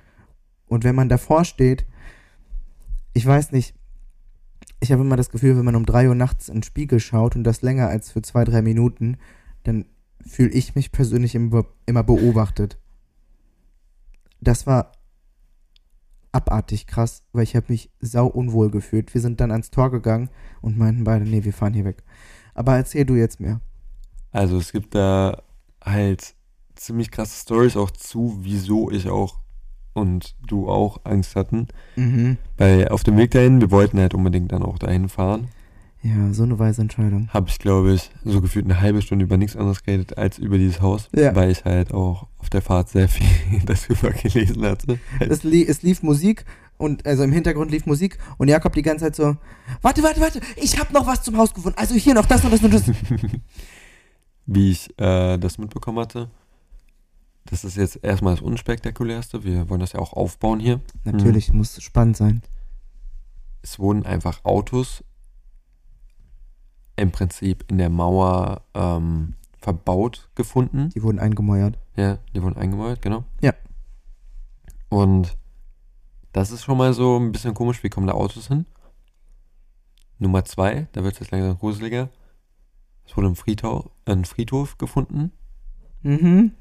Und 0.67 0.85
wenn 0.85 0.95
man 0.95 1.11
davor 1.11 1.45
steht, 1.45 1.85
ich 3.13 3.27
weiß 3.27 3.53
nicht, 3.53 3.75
ich 4.81 4.93
habe 4.93 5.03
immer 5.03 5.17
das 5.17 5.31
Gefühl, 5.31 5.59
wenn 5.59 5.65
man 5.67 5.77
um 5.77 5.85
drei 5.85 6.09
Uhr 6.09 6.15
nachts 6.15 6.49
in 6.49 6.57
den 6.57 6.63
Spiegel 6.63 7.01
schaut 7.01 7.37
und 7.37 7.45
das 7.45 7.61
länger 7.61 7.89
als 7.89 8.11
für 8.11 8.23
zwei, 8.23 8.45
drei 8.45 8.63
Minuten, 8.63 9.19
dann 9.65 9.85
fühle 10.27 10.51
ich 10.51 10.75
mich 10.75 10.93
persönlich 10.93 11.35
immer, 11.35 11.65
immer 11.87 12.03
beobachtet. 12.03 12.79
Das 14.41 14.67
war 14.67 14.93
abartig 16.33 16.87
krass, 16.87 17.23
weil 17.33 17.45
ich 17.45 17.55
habe 17.55 17.67
mich 17.69 17.91
sau 18.01 18.27
unwohl 18.27 18.71
gefühlt. 18.71 19.13
Wir 19.15 19.21
sind 19.21 19.41
dann 19.41 19.51
ans 19.51 19.71
Tor 19.71 19.91
gegangen 19.91 20.31
und 20.61 20.79
meinten 20.79 21.05
beide, 21.05 21.25
nee, 21.25 21.45
wir 21.45 21.53
fahren 21.53 21.75
hier 21.75 21.85
weg. 21.85 22.03
Aber 22.55 22.77
erzähl 22.77 23.05
du 23.05 23.15
jetzt 23.15 23.41
mehr. 23.41 23.61
Also 24.31 24.57
es 24.57 24.73
gibt 24.73 24.95
da 24.95 25.43
halt 25.85 26.35
ziemlich 26.75 27.11
krasse 27.11 27.41
Stories 27.41 27.77
auch 27.77 27.91
zu, 27.91 28.39
wieso 28.41 28.91
ich 28.91 29.09
auch 29.09 29.39
und 29.95 30.37
du 30.47 30.69
auch 30.69 31.01
Angst 31.05 31.37
hatten. 31.37 31.69
Mhm. 31.97 32.39
Weil 32.57 32.89
auf 32.89 33.05
dem 33.05 33.17
Weg 33.19 33.33
dahin, 33.33 33.61
wir 33.61 33.71
wollten 33.71 33.99
halt 33.99 34.15
unbedingt 34.15 34.53
dann 34.53 34.63
auch 34.63 34.79
dahin 34.79 35.09
fahren, 35.09 35.49
Ja, 36.05 36.33
so 36.33 36.43
eine 36.43 36.59
weise 36.59 36.83
Entscheidung. 36.83 37.29
habe 37.33 37.49
ich 37.49 37.59
glaube 37.61 37.93
ich 37.93 38.11
so 38.25 38.41
gefühlt 38.41 38.65
eine 38.65 38.81
halbe 38.81 39.01
Stunde 39.03 39.25
über 39.25 39.37
nichts 39.37 39.57
anderes 39.57 39.85
geredet 39.85 40.19
als 40.19 40.39
über 40.39 40.59
dieses 40.59 40.81
Haus, 40.81 41.09
Ja. 41.15 41.35
weil 41.37 41.51
ich 41.51 41.65
halt 41.65 41.95
auch 41.95 42.27
auf 42.39 42.51
der 42.51 42.61
Fahrt 42.61 42.89
sehr 42.89 43.09
viel 43.09 43.27
darüber 43.67 44.11
gelesen 44.11 44.65
hatte. 44.65 44.99
Es, 45.21 45.45
li 45.45 45.65
es 45.65 45.83
lief 45.83 46.03
Musik 46.03 46.45
und 46.77 47.07
also 47.07 47.23
im 47.23 47.31
Hintergrund 47.31 47.71
lief 47.71 47.87
Musik 47.87 48.19
und 48.39 48.49
Jakob 48.49 48.73
die 48.73 48.83
ganze 48.83 49.05
Zeit 49.05 49.15
so, 49.17 49.37
warte, 49.81 50.03
warte, 50.03 50.21
warte, 50.21 50.41
ich 50.57 50.77
habe 50.81 50.93
noch 50.93 51.07
was 51.07 51.23
zum 51.23 51.37
Haus 51.37 51.55
gefunden. 51.55 51.79
Also 51.79 51.95
hier 51.95 52.15
noch 52.15 52.27
das 52.27 52.45
und 52.45 52.51
das 52.53 52.63
und 52.65 52.75
das. 52.75 52.83
Wie 54.47 54.71
ich 54.73 54.91
äh, 54.99 55.39
das 55.39 55.59
mitbekommen 55.59 56.01
hatte. 56.01 56.29
Das 57.45 57.63
ist 57.65 57.77
jetzt 57.77 58.01
erstmal 58.03 58.35
das 58.35 58.43
Unspektakulärste. 58.43 59.45
Wir 59.45 59.69
wollen 59.69 59.81
das 59.81 59.93
ja 59.93 60.01
auch 60.01 60.13
aufbauen 60.15 60.59
hier. 60.59 60.81
Natürlich 61.05 61.53
muss 61.53 61.81
spannend 61.81 62.17
sein. 62.17 62.43
es 63.63 63.79
wurden 63.79 64.05
einfach 64.05 64.45
Autos 64.45 65.05
im 66.97 67.11
Prinzip 67.11 67.65
in 67.71 67.79
der 67.79 67.91
Mauer 67.91 68.63
ähm, 68.75 69.35
verbaut 69.59 70.29
gefunden. 70.35 70.91
Die 70.91 71.03
wurden 71.03 71.19
eingemäuert. 71.19 71.79
Ja, 71.97 72.19
die 72.35 72.43
wurden 72.43 72.57
eingemauert, 72.57 73.01
genau. 73.03 73.25
Ja. 73.41 73.53
Und 74.89 75.37
das 76.33 76.51
ist 76.51 76.65
schon 76.65 76.79
mal 76.79 76.93
so 76.95 77.19
ein 77.19 77.33
bisschen 77.33 77.55
komisch, 77.55 77.83
wie 77.83 77.89
kommen 77.91 78.07
da 78.07 78.15
Autos 78.15 78.49
hin? 78.49 78.67
Nummer 80.19 80.45
zwei, 80.45 80.89
da 80.93 81.03
wird 81.03 81.15
es 81.15 81.21
jetzt 81.21 81.31
langsam 81.33 81.59
gruseliger. 81.59 82.09
Es 83.07 83.17
wurde 83.17 83.29
ein 83.29 83.37
Friedhof, 83.37 83.91
ein 84.05 84.25
Friedhof 84.25 84.79
gefunden, 84.79 85.33
Mhm. 86.03 86.53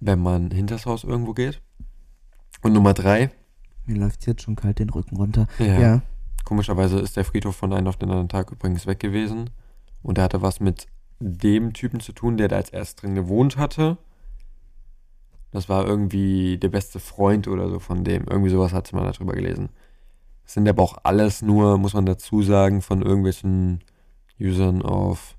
wenn 0.00 0.18
man 0.20 0.50
hinters 0.50 0.86
Haus 0.86 1.04
irgendwo 1.04 1.32
geht. 1.34 1.60
Und 2.62 2.72
Nummer 2.74 2.94
drei, 2.94 3.30
Mir 3.86 3.96
läuft 3.98 4.26
jetzt 4.26 4.42
schon 4.42 4.56
kalt 4.56 4.78
den 4.78 4.90
Rücken 4.90 5.16
runter. 5.16 5.46
ja, 5.58 5.78
Ja. 5.80 6.02
Komischerweise 6.50 6.98
ist 6.98 7.16
der 7.16 7.24
Friedhof 7.24 7.54
von 7.54 7.72
einem 7.72 7.86
auf 7.86 7.96
den 7.96 8.10
anderen 8.10 8.28
Tag 8.28 8.50
übrigens 8.50 8.84
weg 8.84 8.98
gewesen. 8.98 9.50
Und 10.02 10.18
er 10.18 10.24
hatte 10.24 10.42
was 10.42 10.58
mit 10.58 10.88
dem 11.20 11.74
Typen 11.74 12.00
zu 12.00 12.10
tun, 12.10 12.38
der 12.38 12.48
da 12.48 12.56
als 12.56 12.70
erst 12.70 13.00
drin 13.00 13.14
gewohnt 13.14 13.56
hatte. 13.56 13.98
Das 15.52 15.68
war 15.68 15.86
irgendwie 15.86 16.58
der 16.58 16.70
beste 16.70 16.98
Freund 16.98 17.46
oder 17.46 17.68
so 17.68 17.78
von 17.78 18.02
dem. 18.02 18.24
Irgendwie 18.28 18.50
sowas 18.50 18.72
hatte 18.72 18.96
man 18.96 19.04
darüber 19.04 19.32
gelesen. 19.34 19.68
Das 20.42 20.54
sind 20.54 20.68
aber 20.68 20.82
auch 20.82 20.98
alles 21.04 21.40
nur, 21.40 21.78
muss 21.78 21.94
man 21.94 22.04
dazu 22.04 22.42
sagen, 22.42 22.82
von 22.82 23.00
irgendwelchen 23.00 23.84
Usern 24.40 24.82
auf, 24.82 25.36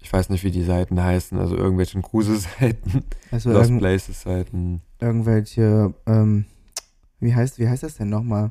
ich 0.00 0.12
weiß 0.12 0.28
nicht, 0.28 0.42
wie 0.42 0.50
die 0.50 0.64
Seiten 0.64 1.00
heißen, 1.00 1.38
also 1.38 1.54
irgendwelchen 1.56 2.02
Gruselseiten, 2.02 3.04
Also 3.30 3.52
Lost 3.52 3.66
irgend 3.70 3.80
Places 3.80 4.22
Seiten. 4.22 4.82
irgendwelche, 5.00 5.94
ähm, 6.06 6.46
wie 7.20 7.32
heißt, 7.32 7.60
wie 7.60 7.68
heißt 7.68 7.84
das 7.84 7.94
denn 7.94 8.08
nochmal? 8.08 8.50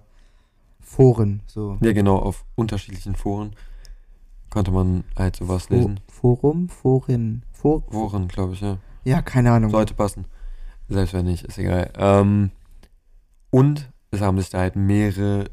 Foren, 0.86 1.42
so. 1.48 1.78
Ja, 1.82 1.92
genau, 1.94 2.18
auf 2.18 2.46
unterschiedlichen 2.56 3.16
Foren 3.16 3.56
konnte 4.52 4.72
man 4.72 5.04
halt 5.18 5.36
sowas 5.36 5.70
lesen. 5.70 6.00
Forum, 6.08 6.70
Forin, 6.70 7.42
For 7.52 7.82
Foren, 7.90 8.28
glaube 8.28 8.54
ich, 8.54 8.62
ja. 8.62 8.78
Ja, 9.04 9.22
keine 9.22 9.52
Ahnung. 9.52 9.72
Sollte 9.72 9.96
passen. 9.96 10.26
Selbst 10.88 11.14
wenn 11.16 11.26
nicht, 11.26 11.44
ist 11.44 11.58
egal. 11.58 11.92
Ähm, 11.98 12.52
und 13.50 13.90
es 14.12 14.22
haben 14.22 14.38
sich 14.40 14.50
da 14.52 14.60
halt 14.60 14.76
mehrere 14.76 15.46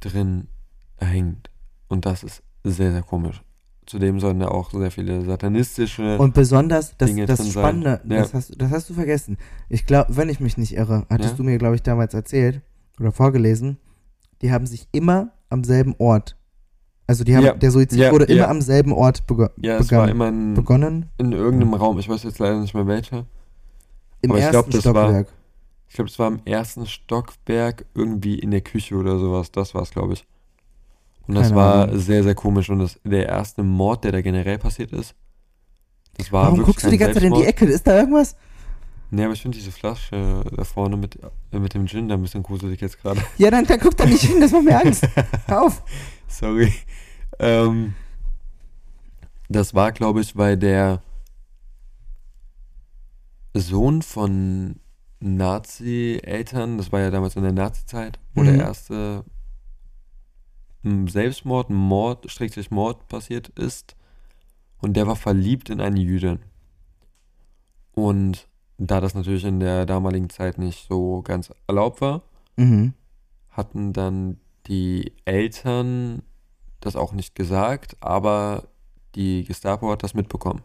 drin 0.00 0.48
erhängt. 0.98 1.50
Und 1.88 2.04
das 2.06 2.22
ist 2.22 2.42
sehr, 2.62 2.92
sehr 2.92 3.02
komisch. 3.02 3.42
Zudem 3.86 4.20
sollen 4.20 4.40
da 4.40 4.48
auch 4.48 4.70
sehr 4.72 4.90
viele 4.90 5.24
satanistische. 5.24 6.18
Und 6.18 6.34
besonders 6.34 6.96
das, 6.98 7.08
Dinge 7.08 7.24
das. 7.26 7.48
Spannende, 7.50 8.00
Ja. 8.08 8.18
das, 8.18 8.34
hast, 8.34 8.60
das 8.60 8.70
hast 8.70 8.90
du 8.90 8.94
vergessen. 8.94 9.38
Ich 9.68 9.86
glaube, 9.86 10.16
wenn 10.16 10.28
ich 10.28 10.40
mich 10.40 10.58
nicht 10.58 10.74
irre, 10.74 11.06
hattest 11.08 11.30
Ja. 11.30 11.36
du 11.38 11.42
mir, 11.44 11.56
glaube 11.58 11.76
ich, 11.76 11.82
damals 11.82 12.12
erzählt 12.12 12.60
oder 13.00 13.12
vorgelesen, 13.12 13.78
die 14.42 14.52
haben 14.52 14.66
sich 14.66 14.88
immer 14.92 15.30
am 15.50 15.64
selben 15.64 15.94
Ort. 15.98 16.36
Also 17.06 17.22
die 17.24 17.36
haben, 17.36 17.44
Ja. 17.44 17.54
der 17.54 17.70
Suizid 17.70 17.98
Ja, 17.98 18.10
wurde 18.12 18.28
ja. 18.28 18.36
immer 18.44 18.48
am 18.48 18.60
selben 18.60 18.92
Ort 18.92 19.26
bego 19.26 19.48
ja, 19.60 19.76
es 19.78 19.90
war 19.92 20.06
begangen. 20.06 20.08
immer 20.10 20.28
in, 20.28 20.54
begonnen. 20.54 21.06
in 21.18 21.32
irgendeinem 21.32 21.74
Raum. 21.74 21.98
Ich 21.98 22.08
weiß 22.08 22.24
jetzt 22.24 22.38
leider 22.40 22.58
nicht 22.60 22.74
mehr 22.74 22.86
welcher. 22.86 23.26
Im 24.22 24.30
Aber 24.30 24.38
ich 24.38 24.44
ersten 24.46 24.52
glaub, 24.52 24.70
das 24.70 24.84
war- 24.86 25.04
Stockwerk. 25.04 25.28
Ich 25.88 25.94
glaube, 25.94 26.10
es 26.10 26.18
war 26.18 26.28
im 26.28 26.40
ersten 26.44 26.84
Stockwerk 26.86 27.86
irgendwie 27.94 28.38
in 28.40 28.50
der 28.50 28.60
Küche 28.60 28.96
oder 28.96 29.18
sowas. 29.20 29.52
Das 29.52 29.72
war 29.74 29.82
es, 29.82 29.90
glaube 29.90 30.14
ich. 30.14 30.26
Und 31.28 31.36
das 31.36 31.44
Keine 31.48 31.56
war 31.56 31.82
Ahnung. 31.84 31.98
sehr, 31.98 32.24
sehr 32.24 32.34
komisch. 32.34 32.68
Und 32.70 32.80
das, 32.80 32.98
der 33.04 33.26
erste 33.26 33.62
Mord, 33.62 34.02
der 34.04 34.10
da 34.12 34.20
generell 34.20 34.58
passiert 34.58 34.92
ist, 34.92 35.14
das 36.16 36.32
war 36.32 36.46
Warum 36.46 36.64
guckst 36.64 36.84
du 36.86 36.90
die 36.90 36.98
ganze 36.98 37.14
Zeit 37.20 37.24
in 37.24 37.34
die. 37.34 37.44
Ecke? 37.44 37.66
Ist 37.66 37.86
da 37.86 37.98
irgendwas? 37.98 38.34
Nee, 39.10 39.24
aber 39.24 39.32
ich 39.34 39.42
finde 39.42 39.56
diese 39.56 39.70
Flasche 39.70 40.42
da 40.54 40.64
vorne 40.64 40.96
mit, 40.96 41.16
äh, 41.52 41.58
mit 41.58 41.74
dem 41.74 41.86
Gin 41.86 42.08
da 42.08 42.14
ein 42.14 42.22
bisschen 42.22 42.42
gruselig 42.42 42.80
jetzt 42.80 43.00
gerade. 43.00 43.22
Ja, 43.38 43.50
dann, 43.50 43.64
dann 43.66 43.78
guck 43.80 43.96
da 43.96 44.04
nicht 44.04 44.22
hin, 44.22 44.40
das 44.40 44.50
macht 44.52 44.64
mir 44.64 44.80
Angst. 44.80 45.06
Hör 45.46 45.62
auf. 45.62 45.82
Sorry. 46.28 46.72
Ähm, 47.38 47.94
das 49.48 49.74
war, 49.74 49.92
glaube 49.92 50.20
ich, 50.22 50.36
weil 50.36 50.56
der 50.56 51.02
Sohn 53.54 54.02
von 54.02 54.76
Nazi-Eltern, 55.20 56.76
das 56.78 56.92
war 56.92 57.00
ja 57.00 57.10
damals 57.10 57.36
in 57.36 57.42
der 57.42 57.52
Nazi-Zeit, 57.52 58.18
wo 58.34 58.42
Mhm. 58.42 58.46
der 58.46 58.56
erste 58.58 59.24
m, 60.84 61.08
Selbstmord, 61.08 61.70
Mord, 61.70 62.30
Schrägstrich 62.30 62.70
Mord 62.70 63.08
passiert 63.08 63.48
ist. 63.50 63.96
Und 64.78 64.94
der 64.94 65.06
war 65.06 65.16
verliebt 65.16 65.70
in 65.70 65.80
eine 65.80 65.98
Jüdin. 66.00 66.40
Und 67.92 68.46
da 68.78 69.00
das 69.00 69.14
natürlich 69.14 69.44
in 69.44 69.60
der 69.60 69.86
damaligen 69.86 70.28
Zeit 70.30 70.58
nicht 70.58 70.88
so 70.88 71.22
ganz 71.22 71.52
erlaubt 71.66 72.00
war, 72.00 72.22
Mhm. 72.56 72.94
hatten 73.50 73.92
dann 73.92 74.38
die 74.66 75.12
Eltern 75.24 76.22
das 76.80 76.96
auch 76.96 77.12
nicht 77.12 77.34
gesagt, 77.34 77.96
aber 78.00 78.64
die 79.14 79.44
Gestapo 79.44 79.90
hat 79.90 80.02
das 80.02 80.14
mitbekommen. 80.14 80.62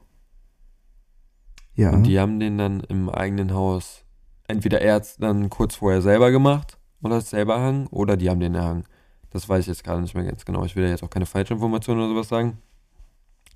Ja. 1.76 1.91
Und 1.91 2.04
die 2.04 2.19
haben 2.19 2.39
den 2.39 2.58
dann 2.58 2.82
im 2.82 3.10
eigenen 3.10 3.54
Haus, 3.54 4.04
entweder 4.47 4.82
er 4.82 4.95
hat 4.95 5.21
dann 5.21 5.50
kurz 5.50 5.76
vorher 5.76 6.02
selber 6.02 6.32
gemacht 6.32 6.78
und 7.02 7.13
hat 7.13 7.24
es 7.24 7.30
selber 7.30 7.56
erhangen, 7.56 7.88
oder 7.88 8.17
die 8.17 8.30
haben 8.30 8.39
den 8.39 8.56
erhangen. 8.56 8.84
Das 9.30 9.47
weiß 9.47 9.62
ich 9.62 9.67
jetzt 9.67 9.84
gerade 9.84 10.02
nicht 10.02 10.13
mehr 10.13 10.26
ganz 10.26 10.43
genau. 10.43 10.65
Ich 10.65 10.76
will 10.76 10.84
ja 10.84 10.89
jetzt 10.89 11.04
auch 11.04 11.10
keine 11.10 11.26
falsche 11.26 11.54
Information 11.54 11.97
oder 11.97 12.10
sowas 12.10 12.28
sagen. 12.28 12.58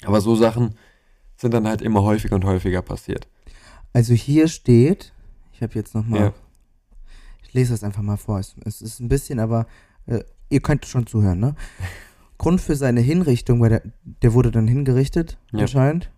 Aber 0.05 0.21
so 0.21 0.35
Sachen 0.35 0.75
sind 1.35 1.53
dann 1.53 1.67
halt 1.67 1.81
immer 1.81 2.03
häufiger 2.03 2.35
und 2.35 2.45
häufiger 2.45 2.81
passiert. 2.81 3.27
Also 3.95 4.13
hier 4.13 4.49
steht, 4.49 5.13
ich 5.53 5.61
habe 5.61 5.73
jetzt 5.75 5.95
nochmal, 5.95 6.19
Ja. 6.19 6.33
ich 7.43 7.53
lese 7.53 7.71
das 7.71 7.81
einfach 7.81 8.01
mal 8.01 8.17
vor. 8.17 8.39
Es, 8.39 8.81
ist 8.81 8.99
ein 8.99 9.07
bisschen, 9.07 9.39
aber 9.39 9.67
äh, 10.05 10.19
ihr 10.49 10.59
könnt 10.59 10.85
schon 10.85 11.07
zuhören, 11.07 11.39
ne? 11.39 11.55
Grund 12.37 12.59
für 12.59 12.75
seine 12.75 12.99
Hinrichtung, 12.99 13.61
weil 13.61 13.69
der, 13.69 13.81
der 14.21 14.33
wurde 14.33 14.51
dann 14.51 14.67
hingerichtet, 14.67 15.37
Ja. 15.53 15.61
anscheinend. 15.61 16.11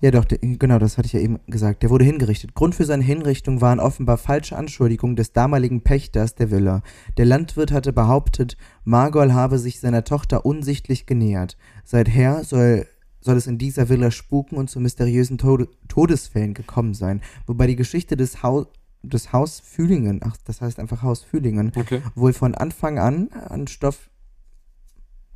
Ja, 0.00 0.10
doch, 0.10 0.24
der, 0.24 0.38
genau, 0.38 0.80
das 0.80 0.98
hatte 0.98 1.06
ich 1.06 1.12
ja 1.12 1.20
eben 1.20 1.38
gesagt. 1.46 1.84
Der 1.84 1.90
wurde 1.90 2.04
hingerichtet. 2.04 2.56
Grund 2.56 2.74
für 2.74 2.86
seine 2.86 3.04
Hinrichtung 3.04 3.60
waren 3.60 3.78
offenbar 3.78 4.18
falsche 4.18 4.56
Anschuldigungen 4.56 5.14
des 5.14 5.32
damaligen 5.32 5.82
Pächters 5.82 6.34
der 6.34 6.50
Villa. 6.50 6.82
Der 7.18 7.24
Landwirt 7.26 7.70
hatte 7.70 7.92
behauptet, 7.92 8.56
Margol 8.82 9.32
habe 9.32 9.60
sich 9.60 9.78
seiner 9.78 10.02
Tochter 10.02 10.44
unsichtlich 10.44 11.06
genähert. 11.06 11.56
Seither 11.84 12.42
soll, 12.42 12.88
soll 13.22 13.36
es 13.36 13.46
in 13.46 13.56
dieser 13.56 13.88
Villa 13.88 14.10
spuken 14.10 14.56
und 14.56 14.68
zu 14.68 14.80
mysteriösen 14.80 15.38
Tode, 15.38 15.68
Todesfällen 15.88 16.52
gekommen 16.54 16.92
sein. 16.92 17.22
Wobei 17.46 17.66
die 17.66 17.76
Geschichte 17.76 18.16
des, 18.16 18.42
Hau, 18.42 18.66
des 19.02 19.32
Haus 19.32 19.60
Fühlingen, 19.60 20.20
ach, 20.22 20.36
das 20.44 20.60
heißt 20.60 20.78
einfach 20.78 21.02
Haus 21.02 21.22
Fühlingen, 21.22 21.72
Okay. 21.76 22.02
wohl 22.14 22.32
von 22.32 22.54
Anfang 22.54 22.98
an 22.98 23.28
an 23.30 23.66
Stoff. 23.68 24.10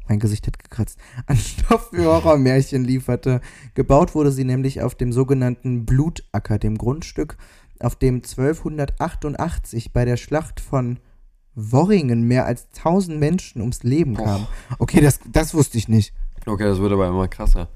Mein 0.09 0.21
Gesicht 0.21 0.47
hat 0.47 0.59
gekratzt. 0.59 0.99
An 1.27 1.37
Stoff 1.37 1.91
für 1.91 2.05
Horrormärchen 2.05 2.85
lieferte. 2.85 3.41
Gebaut 3.75 4.15
wurde 4.15 4.31
sie 4.31 4.45
nämlich 4.45 4.81
auf 4.83 4.95
dem 4.95 5.13
sogenannten 5.13 5.85
Blutacker, 5.85 6.61
dem 6.61 6.79
Grundstück, 6.79 7.37
auf 7.81 7.97
dem 7.97 8.17
1288 8.17 9.93
bei 9.93 10.05
der 10.05 10.17
Schlacht 10.17 10.61
von 10.61 10.99
Worringen 11.57 12.23
mehr 12.23 12.47
als 12.47 12.69
1000 12.77 13.19
Menschen 13.19 13.61
ums 13.63 13.83
Leben 13.83 14.15
kamen. 14.15 14.47
Okay, 14.79 15.01
das, 15.01 15.19
das 15.33 15.55
wusste 15.55 15.79
ich 15.79 15.89
nicht. 15.89 16.13
Okay, 16.47 16.65
das 16.65 16.79
wird 16.79 16.93
aber 16.93 17.09
immer 17.09 17.27
krasser. 17.27 17.69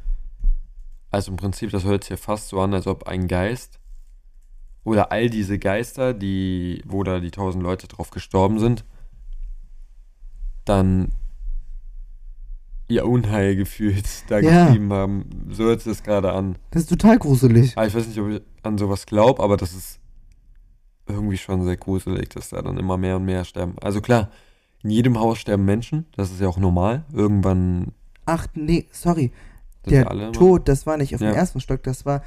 Also 1.11 1.31
im 1.33 1.37
Prinzip, 1.37 1.70
das 1.70 1.85
hört 1.85 2.05
sich 2.05 2.18
fast 2.20 2.49
so 2.49 2.61
an, 2.61 2.73
als 2.75 2.87
ob 2.87 3.05
ein 3.09 3.27
Geist 3.29 3.79
oder 4.85 5.11
all 5.12 5.29
diese 5.29 5.59
Geister, 5.59 6.14
die, 6.14 6.83
wo 6.87 7.03
da 7.03 7.20
die 7.20 7.31
tausend 7.31 7.62
Leute 7.62 7.88
drauf 7.88 8.11
gestorben 8.11 8.59
sind, 8.59 8.85
dann 10.64 11.12
ihr 12.88 13.07
Unheil 13.07 13.57
gefühlt 13.57 14.07
da 14.29 14.38
Ja. 14.38 14.66
geschrieben 14.66 14.92
haben. 14.92 15.25
So 15.51 15.64
hört 15.64 15.81
sich 15.81 15.92
das 15.92 16.03
gerade 16.03 16.33
an. 16.33 16.57
Das 16.70 16.83
ist 16.83 16.88
total 16.90 17.18
gruselig. 17.18 17.77
Aber 17.77 17.87
ich 17.87 17.94
weiß 17.94 18.07
nicht, 18.07 18.18
ob 18.18 18.29
ich 18.29 18.42
an 18.62 18.79
sowas 18.79 19.07
glaube, 19.07 19.42
aber 19.42 19.57
das 19.57 19.73
ist 19.75 20.01
irgendwie 21.07 21.38
schon 21.38 21.64
sehr 21.64 21.77
gruselig, 21.77 22.29
dass 22.31 22.51
da 22.51 22.62
dann 22.62 22.79
immer 22.79 22.96
mehr 22.96 23.16
und 23.16 23.25
mehr 23.25 23.44
sterben. 23.44 23.75
Also 23.81 24.01
klar, 24.01 24.31
in 24.83 24.90
jedem 24.90 25.18
Haus 25.18 25.38
sterben 25.38 25.64
Menschen, 25.64 26.07
das 26.16 26.31
ist 26.31 26.40
ja 26.40 26.49
auch 26.49 26.59
normal. 26.59 27.05
Irgendwann 27.12 27.92
Ach, 28.27 28.46
nee, 28.55 28.87
sorry. 28.92 29.33
Sind 29.85 29.93
Der 29.93 30.33
Tod, 30.33 30.69
das 30.69 30.87
war 30.87 30.97
nicht 30.97 31.14
auf 31.14 31.21
dem 31.21 31.29
Ja. 31.29 31.35
ersten 31.35 31.61
Stock, 31.61 31.83
das 31.83 32.05
war, 32.05 32.23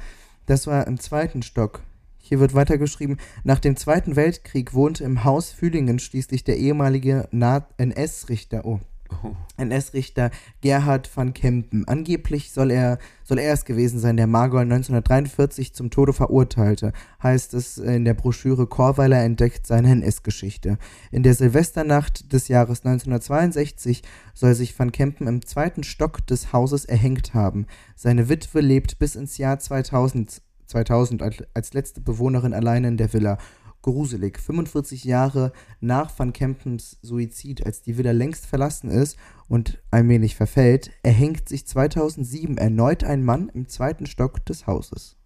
das 0.46 0.66
war 0.66 0.86
im 0.86 0.98
zweiten 0.98 1.42
Stock. 1.42 1.80
Hier 2.18 2.40
wird 2.40 2.54
weitergeschrieben, 2.54 3.18
nach 3.42 3.58
dem 3.58 3.76
Zweiten 3.76 4.16
Weltkrieg 4.16 4.72
wohnte 4.72 5.04
im 5.04 5.24
Haus 5.24 5.50
Fühlingen 5.50 5.98
schließlich 5.98 6.42
der 6.42 6.56
ehemalige 6.56 7.28
NS-Richter, 7.76 8.64
oh, 8.64 8.80
NS-Richter 9.56 10.30
Gerhard 10.60 11.08
van 11.14 11.32
Kempen. 11.34 11.86
Angeblich 11.86 12.52
soll 12.52 12.70
er, 12.70 12.98
soll 13.22 13.38
er 13.38 13.52
es 13.52 13.64
gewesen 13.64 13.98
sein, 14.00 14.16
der 14.16 14.26
Margol 14.26 14.62
1943 14.62 15.74
zum 15.74 15.90
Tode 15.90 16.12
verurteilte, 16.12 16.92
heißt 17.22 17.54
es 17.54 17.78
in 17.78 18.04
der 18.04 18.14
Broschüre 18.14 18.66
Chorweiler 18.66 19.22
entdeckt 19.22 19.66
seine 19.66 19.90
NS-Geschichte. 19.92 20.78
In 21.10 21.22
der 21.22 21.34
Silvesternacht 21.34 22.32
des 22.32 22.48
Jahres 22.48 22.84
1962 22.84 24.02
soll 24.34 24.54
sich 24.54 24.78
van 24.78 24.92
Kempen 24.92 25.26
im 25.26 25.44
zweiten 25.46 25.84
Stock 25.84 26.26
des 26.26 26.52
Hauses 26.52 26.84
erhängt 26.84 27.34
haben. 27.34 27.66
Seine 27.96 28.28
Witwe 28.28 28.60
lebt 28.60 28.98
bis 28.98 29.14
ins 29.14 29.38
Jahr 29.38 29.58
2000, 29.58 30.42
2000 30.66 31.22
als- 31.22 31.72
letzte 31.72 32.00
Bewohnerin 32.00 32.54
alleine 32.54 32.88
in 32.88 32.96
der 32.96 33.12
Villa. 33.12 33.38
Gruselig. 33.84 34.38
45 34.38 35.04
Jahre 35.04 35.52
nach 35.80 36.18
Van 36.18 36.32
Kempens 36.32 36.96
Suizid, 37.02 37.66
als 37.66 37.82
die 37.82 37.98
Villa 37.98 38.12
längst 38.12 38.46
verlassen 38.46 38.90
ist 38.90 39.18
und 39.46 39.78
allmählich 39.90 40.36
verfällt, 40.36 40.90
erhängt 41.02 41.50
sich 41.50 41.66
2007 41.66 42.56
erneut 42.56 43.04
ein 43.04 43.22
Mann 43.22 43.50
im 43.50 43.68
zweiten 43.68 44.06
Stock 44.06 44.44
des 44.46 44.66
Hauses. 44.66 45.16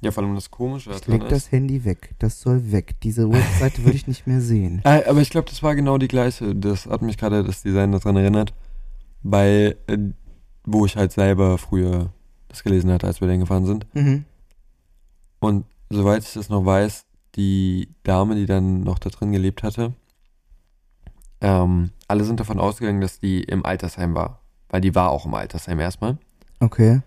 Ja, 0.00 0.10
vor 0.10 0.24
allem 0.24 0.34
das 0.34 0.50
Komische 0.50 0.90
Ich 0.90 1.06
leg 1.06 1.28
das 1.28 1.52
Handy 1.52 1.84
weg. 1.84 2.16
Das 2.18 2.40
soll 2.40 2.72
weg. 2.72 2.96
Diese 3.02 3.30
Webseite 3.30 3.84
würde 3.84 3.96
ich 3.96 4.08
nicht 4.08 4.26
mehr 4.26 4.40
sehen. 4.40 4.82
Äh, 4.84 5.04
aber 5.08 5.20
ich 5.20 5.30
glaube, 5.30 5.48
das 5.48 5.62
war 5.62 5.76
genau 5.76 5.98
die 5.98 6.08
gleiche. 6.08 6.54
Das 6.56 6.86
hat 6.86 7.02
mich 7.02 7.16
gerade 7.16 7.44
das 7.44 7.62
Design 7.62 7.92
daran 7.92 8.16
erinnert, 8.16 8.54
weil, 9.22 9.76
äh, 9.86 9.98
wo 10.64 10.84
ich 10.84 10.96
halt 10.96 11.12
selber 11.12 11.58
früher 11.58 12.12
das 12.48 12.64
gelesen 12.64 12.90
hatte, 12.90 13.06
als 13.06 13.20
wir 13.20 13.28
dahin 13.28 13.40
gefahren 13.40 13.66
sind. 13.66 13.86
Mhm. 13.94 14.24
Und 15.40 15.64
soweit 15.90 16.24
ich 16.24 16.32
das 16.34 16.48
noch 16.48 16.64
weiß, 16.64 17.06
die 17.34 17.94
Dame, 18.02 18.34
die 18.34 18.46
dann 18.46 18.82
noch 18.82 18.98
da 18.98 19.10
drin 19.10 19.32
gelebt 19.32 19.62
hatte, 19.62 19.94
ähm, 21.40 21.90
alle 22.08 22.24
sind 22.24 22.40
davon 22.40 22.58
ausgegangen, 22.58 23.00
dass 23.00 23.20
die 23.20 23.42
im 23.42 23.64
Altersheim 23.64 24.14
war. 24.14 24.40
Weil 24.68 24.80
die 24.80 24.94
war 24.94 25.10
auch 25.10 25.24
im 25.24 25.34
Altersheim 25.34 25.80
erstmal. 25.80 26.18
Okay. 26.60 27.02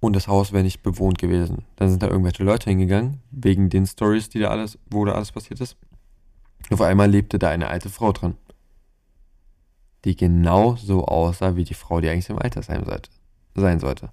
Und 0.00 0.14
das 0.14 0.28
Haus 0.28 0.52
wäre 0.52 0.62
nicht 0.62 0.82
bewohnt 0.82 1.18
gewesen. 1.18 1.64
Dann 1.76 1.90
sind 1.90 2.02
da 2.02 2.08
irgendwelche 2.08 2.44
Leute 2.44 2.70
hingegangen, 2.70 3.20
wegen 3.30 3.68
den 3.68 3.86
Stories, 3.86 4.28
die 4.28 4.38
da 4.38 4.48
alles, 4.48 4.78
wo 4.90 5.04
da 5.04 5.12
alles 5.12 5.32
passiert 5.32 5.60
ist. 5.60 5.76
Auf 6.70 6.80
einmal 6.80 7.10
lebte 7.10 7.38
da 7.38 7.48
eine 7.50 7.68
alte 7.68 7.90
Frau 7.90 8.12
drin. 8.12 8.34
Die 10.04 10.16
genau 10.16 10.76
so 10.76 11.04
aussah 11.04 11.56
wie 11.56 11.64
die 11.64 11.74
Frau, 11.74 12.00
die 12.00 12.08
eigentlich 12.08 12.30
im 12.30 12.38
Altersheim 12.38 12.84
sein 13.54 13.80
sollte. 13.80 14.10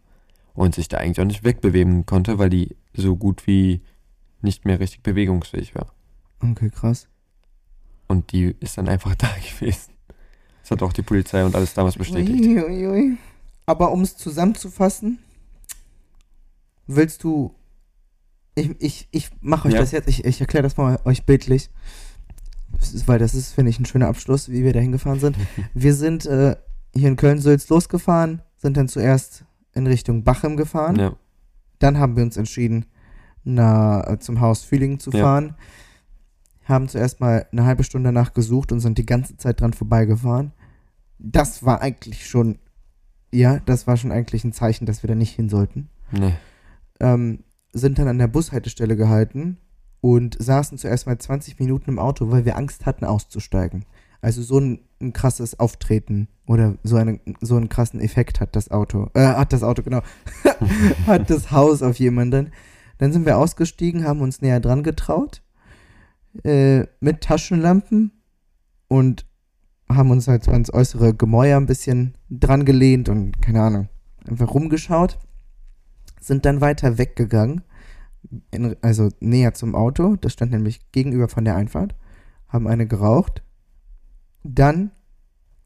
Und 0.56 0.74
sich 0.76 0.88
da 0.88 0.98
eigentlich 0.98 1.20
auch 1.20 1.26
nicht 1.26 1.44
wegbewegen 1.44 2.06
konnte, 2.06 2.40
weil 2.40 2.50
die 2.50 2.76
so 2.94 3.16
gut 3.18 3.46
wie 3.46 3.82
nicht 4.42 4.66
mehr 4.66 4.80
richtig 4.80 5.04
bewegungsfähig 5.04 5.76
war. 5.76 5.94
Okay, 6.40 6.70
krass. 6.70 7.08
Und 8.08 8.32
die 8.32 8.56
ist 8.60 8.78
dann 8.78 8.88
einfach 8.88 9.16
da 9.16 9.28
gewesen. 9.28 9.92
Das 10.62 10.72
hat 10.72 10.82
auch 10.82 10.94
die 10.94 11.02
Polizei 11.04 11.44
und 11.46 11.56
alles 11.56 11.74
damals 11.74 11.98
bestätigt. 11.98 12.44
Ui, 12.44 12.88
ui. 12.88 13.18
Aber 13.66 13.92
um 13.92 14.02
es 14.02 14.16
zusammenzufassen, 14.18 15.20
willst 16.88 17.24
du. 17.24 17.54
Ich, 18.56 18.72
ich, 18.80 19.08
ich 19.12 19.30
mache 19.42 19.68
euch 19.68 19.74
Ja. 19.74 19.82
das 19.82 19.92
jetzt, 19.92 20.08
ich, 20.08 20.24
ich 20.24 20.40
erkläre 20.40 20.64
das 20.64 20.78
mal 20.78 21.00
euch 21.04 21.26
bildlich. 21.26 21.70
Weil 23.06 23.20
das 23.20 23.34
ist, 23.36 23.54
finde 23.54 23.70
ich, 23.70 23.80
ein 23.80 23.86
schöner 23.86 24.08
Abschluss, 24.08 24.50
wie 24.50 24.64
wir 24.64 24.74
da 24.74 24.80
hingefahren 24.80 25.20
sind. 25.20 25.38
Wir 25.74 25.94
sind 25.94 26.26
äh, 26.26 26.56
hier 26.94 27.08
in 27.10 27.16
Köln-Sülz 27.16 27.68
losgefahren, 27.70 28.42
sind 28.58 28.78
dann 28.78 28.88
zuerst 28.88 29.46
in 29.76 29.88
Richtung 29.88 30.24
Bachem 30.24 30.58
gefahren. 30.58 30.96
Ja, 30.98 31.16
Dann 31.80 32.00
haben 32.00 32.16
wir 32.16 32.24
uns 32.24 32.38
entschieden, 32.38 32.86
na, 33.44 34.02
äh, 34.08 34.20
zum 34.20 34.40
Haus 34.40 34.64
Fühlingen 34.64 35.00
zu 35.00 35.12
Ja. 35.12 35.22
fahren. 35.22 35.56
Haben 36.64 36.88
zuerst 36.88 37.20
mal 37.20 37.46
eine 37.52 37.66
halbe 37.66 37.84
Stunde 37.84 38.08
danach 38.08 38.34
gesucht 38.34 38.72
und 38.72 38.80
sind 38.80 38.98
die 38.98 39.06
ganze 39.06 39.38
Zeit 39.38 39.62
dran 39.62 39.74
vorbeigefahren. 39.74 40.52
Das 41.20 41.64
war 41.64 41.82
eigentlich 41.82 42.28
schon, 42.28 42.58
ja, 43.32 43.60
das 43.66 43.86
war 43.88 43.98
schon 43.98 44.12
eigentlich 44.12 44.44
ein 44.44 44.54
Zeichen, 44.54 44.86
dass 44.86 45.04
wir 45.04 45.08
da 45.08 45.16
nicht 45.16 45.36
hin 45.36 45.50
sollten. 45.50 45.90
nee. 46.12 46.34
Ähm, 47.02 47.44
sind 47.74 48.00
dann 48.00 48.08
an 48.08 48.18
der 48.18 48.28
Bushaltestelle 48.30 48.96
gehalten 48.96 49.58
und 50.00 50.38
saßen 50.42 50.78
zuerst 50.78 51.08
mal 51.08 51.18
20 51.18 51.60
Minuten 51.60 51.90
im 51.90 52.00
Auto, 52.00 52.32
weil 52.32 52.46
wir 52.46 52.56
Angst 52.56 52.86
hatten, 52.86 53.04
auszusteigen. 53.04 53.84
Also 54.26 54.42
so 54.42 54.60
ein, 54.60 54.80
ein 55.00 55.14
krasses 55.14 55.60
Auftreten 55.60 56.30
oder 56.48 56.80
so, 56.82 56.96
eine, 56.96 57.20
so 57.42 57.58
einen 57.58 57.70
krassen 57.70 58.02
Effekt 58.02 58.40
hat 58.40 58.56
das 58.56 58.72
Auto, 58.72 59.12
äh, 59.14 59.20
hat 59.20 59.54
das 59.54 59.62
Auto, 59.62 59.84
genau, 59.84 60.02
hat 61.06 61.30
das 61.30 61.52
Haus 61.52 61.84
auf 61.84 62.00
jemanden. 62.00 62.52
Dann 62.98 63.14
sind 63.14 63.28
wir 63.28 63.38
ausgestiegen, 63.38 64.04
haben 64.04 64.22
uns 64.22 64.42
näher 64.42 64.60
dran 64.60 64.82
getraut, 64.82 65.44
äh, 66.44 66.88
mit 67.02 67.22
Taschenlampen 67.22 68.14
und 68.88 69.28
haben 69.90 70.10
uns 70.10 70.28
halt 70.28 70.46
so 70.46 70.50
ans 70.50 70.74
äußere 70.74 71.14
Gemäuer 71.14 71.58
ein 71.58 71.68
bisschen 71.68 72.18
dran 72.32 72.66
gelehnt 72.66 73.10
und 73.10 73.40
keine 73.44 73.62
Ahnung, 73.62 73.90
einfach 74.28 74.52
rumgeschaut. 74.52 75.20
Sind 76.20 76.46
dann 76.46 76.62
weiter 76.62 76.98
weggegangen, 76.98 77.62
in, 78.50 78.76
also 78.82 79.10
näher 79.20 79.54
zum 79.54 79.76
Auto, 79.76 80.16
das 80.16 80.34
stand 80.34 80.50
nämlich 80.50 80.92
gegenüber 80.92 81.28
von 81.28 81.46
der 81.46 81.56
Einfahrt, 81.56 81.94
haben 82.48 82.68
eine 82.68 82.88
geraucht. 82.88 83.44
Dann 84.48 84.92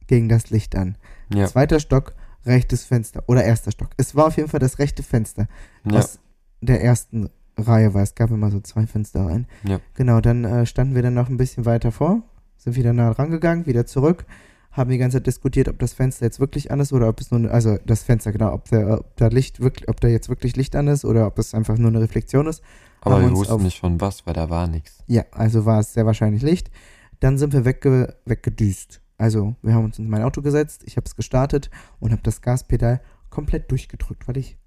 ging 0.08 0.30
das 0.30 0.50
Licht 0.50 0.76
an. 0.76 0.98
Ja, 1.34 1.48
Zweiter 1.48 1.80
Stock, 1.80 2.14
rechtes 2.46 2.84
Fenster 2.86 3.24
oder 3.28 3.44
erster 3.44 3.72
Stock. 3.72 3.90
Es 3.98 4.16
war 4.16 4.28
auf 4.28 4.38
jeden 4.38 4.50
Fall 4.50 4.60
das 4.60 4.80
rechte 4.80 5.04
Fenster 5.04 5.48
ja, 5.86 6.00
aus 6.00 6.20
der 6.62 6.84
ersten 6.84 7.30
Reihe 7.58 7.94
war. 7.94 8.02
Es 8.02 8.16
gab 8.16 8.32
immer 8.32 8.50
so 8.50 8.60
zwei 8.62 8.88
Fenster 8.88 9.26
rein. 9.26 9.46
Ja. 9.64 9.80
Genau, 9.96 10.22
dann 10.22 10.46
äh, 10.46 10.66
standen 10.66 10.96
wir 10.96 11.02
dann 11.04 11.14
noch 11.14 11.30
ein 11.30 11.38
bisschen 11.38 11.66
weiter 11.66 11.92
vor, 11.92 12.24
sind 12.58 12.76
wieder 12.76 12.94
nah 12.94 13.12
rangegangen, 13.12 13.66
wieder 13.66 13.86
zurück, 13.86 14.26
haben 14.72 14.90
die 14.90 14.98
ganze 14.98 15.18
Zeit 15.18 15.28
diskutiert, 15.28 15.68
ob 15.68 15.78
das 15.80 15.94
Fenster 15.94 16.26
jetzt 16.26 16.40
wirklich 16.40 16.72
an 16.72 16.80
ist 16.80 16.94
oder 16.94 17.10
ob 17.10 17.20
es 17.20 17.32
nur, 17.32 17.52
also 17.52 17.78
das 17.86 18.04
Fenster, 18.04 18.32
genau, 18.32 18.54
ob, 18.54 18.70
der, 18.70 19.00
ob 19.00 19.16
da 19.18 19.28
Licht 19.28 19.60
wirklich, 19.60 19.90
ob 19.90 20.00
da 20.00 20.08
jetzt 20.08 20.30
wirklich 20.30 20.56
Licht 20.56 20.76
an 20.76 20.88
ist 20.88 21.04
oder 21.06 21.28
ob 21.28 21.38
es 21.38 21.54
einfach 21.54 21.78
nur 21.78 21.90
eine 21.90 22.00
Reflexion 22.00 22.48
ist. 22.48 22.62
Aber 23.02 23.22
wir 23.22 23.32
wussten 23.32 23.54
auf- 23.54 23.62
nicht 23.62 23.80
von 23.80 24.00
was, 24.00 24.26
weil 24.26 24.34
da 24.34 24.50
war 24.50 24.68
nichts. 24.68 25.04
Ja, 25.08 25.24
also 25.32 25.66
war 25.66 25.80
es 25.82 25.94
sehr 25.94 26.06
wahrscheinlich 26.06 26.42
Licht. 26.42 26.72
Dann 27.20 27.38
sind 27.38 27.54
wir 27.54 27.66
wegge 27.66 28.16
weggedüst. 28.26 29.02
Also 29.18 29.56
wir 29.62 29.74
haben 29.74 29.86
uns 29.86 30.00
in 30.00 30.10
mein 30.10 30.24
Auto 30.24 30.42
gesetzt, 30.42 30.84
ich 30.86 30.96
habe 30.96 31.06
es 31.06 31.16
gestartet 31.16 31.70
und 32.00 32.12
habe 32.12 32.22
das 32.24 32.42
Gaspedal 32.42 33.02
komplett 33.30 33.70
durchgedrückt, 33.72 34.28
weil 34.28 34.38
ich 34.38 34.58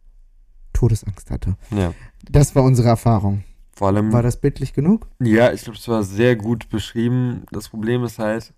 Todesangst 0.75 1.31
hatte. 1.31 1.57
Ja. 1.71 1.95
Das 2.31 2.55
war 2.55 2.63
unsere 2.63 2.89
Erfahrung. 2.89 3.45
Vor 3.75 3.89
allem, 3.89 4.13
War 4.13 4.23
das 4.23 4.37
bildlich 4.39 4.75
genug? 4.75 5.09
ja, 5.21 5.53
ich 5.53 5.63
glaube, 5.63 5.79
es 5.79 5.89
war 5.89 6.03
sehr 6.03 6.37
gut 6.37 6.69
beschrieben. 6.69 7.45
Das 7.51 7.71
Problem 7.71 8.05
ist 8.05 8.19
halt, 8.19 8.53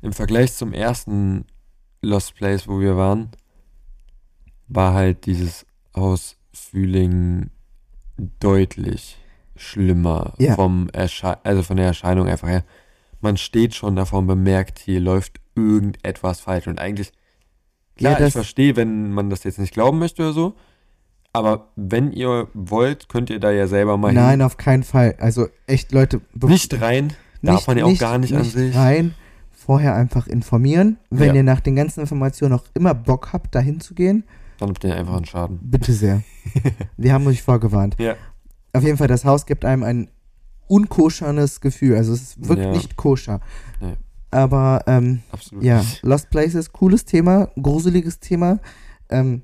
im 0.00 0.12
Vergleich 0.12 0.52
zum 0.54 0.72
ersten 0.72 1.44
Lost 2.02 2.36
Place, 2.36 2.68
wo 2.68 2.78
wir 2.78 2.96
waren, 2.96 3.30
war 4.68 4.94
halt 4.94 5.26
dieses 5.26 5.66
Haus 5.96 6.36
Fühling 6.52 7.50
deutlich 8.38 9.18
schlimmer 9.56 10.34
Ja. 10.38 10.54
vom 10.54 10.88
Ersche 10.92 11.44
also 11.44 11.62
von 11.64 11.76
der 11.76 11.86
Erscheinung 11.86 12.28
einfach 12.28 12.48
her. 12.48 12.64
Man 13.20 13.36
steht 13.36 13.74
schon 13.74 13.96
davor 13.96 14.20
und 14.20 14.26
bemerkt, 14.26 14.78
hier 14.78 15.00
läuft 15.00 15.40
irgendetwas 15.56 16.40
falsch. 16.40 16.66
Und 16.66 16.78
eigentlich, 16.78 17.12
klar, 17.96 18.18
Ja, 18.20 18.26
ich 18.26 18.32
verstehe, 18.32 18.76
wenn 18.76 19.10
man 19.12 19.28
das 19.30 19.44
jetzt 19.44 19.58
nicht 19.58 19.72
glauben 19.74 19.98
möchte 19.98 20.22
oder 20.22 20.32
so. 20.32 20.54
Aber 21.32 21.68
wenn 21.76 22.10
ihr 22.12 22.48
wollt, 22.54 23.08
könnt 23.08 23.28
ihr 23.30 23.38
da 23.38 23.50
ja 23.50 23.66
selber 23.66 23.96
mal 23.96 24.12
Nein, 24.12 24.40
auf 24.42 24.56
keinen 24.56 24.82
Fall. 24.82 25.14
Also 25.18 25.48
echt, 25.66 25.92
Leute, 25.92 26.20
hin. 26.38 26.48
Nicht 26.48 26.80
rein. 26.80 27.12
Darf 27.42 27.66
man 27.66 27.78
ja 27.78 27.84
auch 27.84 27.98
gar 27.98 28.18
nicht 28.18 28.34
an 28.34 28.44
sich. 28.44 28.74
Rein, 28.74 29.14
vorher 29.52 29.94
einfach 29.94 30.26
informieren. 30.26 30.96
Wenn 31.10 31.28
Ja. 31.28 31.34
ihr 31.34 31.42
nach 31.42 31.60
den 31.60 31.76
ganzen 31.76 32.00
Informationen 32.00 32.52
noch 32.52 32.64
immer 32.74 32.94
Bock 32.94 33.32
habt, 33.32 33.54
dahin 33.54 33.80
zu 33.80 33.94
gehen, 33.94 34.24
Dann 34.58 34.70
habt 34.70 34.82
ihr 34.84 34.96
einfach 34.96 35.14
einen 35.16 35.26
Schaden. 35.26 35.58
bitte 35.62 35.92
sehr. 35.92 36.22
Wir 36.96 37.12
haben 37.12 37.26
euch 37.26 37.42
vorgewarnt. 37.42 37.94
Ja. 38.00 38.16
Auf 38.72 38.82
jeden 38.82 38.96
Fall, 38.96 39.06
das 39.08 39.24
Haus 39.24 39.46
gibt 39.46 39.64
einem 39.64 39.82
ein 39.82 40.08
unkoschernes 40.68 41.60
Gefühl. 41.60 41.96
Also 41.96 42.12
es 42.12 42.36
wirkt 42.40 42.62
Ja. 42.62 42.70
nicht 42.70 42.96
koscher. 42.96 43.40
Nee. 43.80 43.96
Aber 44.30 44.84
ähm, 44.86 45.22
Absolut 45.32 45.64
ja, 45.64 45.78
nicht. 45.78 46.02
Lost 46.02 46.30
Places, 46.30 46.72
cooles 46.72 47.04
Thema, 47.04 47.48
gruseliges 47.60 48.20
Thema. 48.20 48.60
Ähm, 49.08 49.42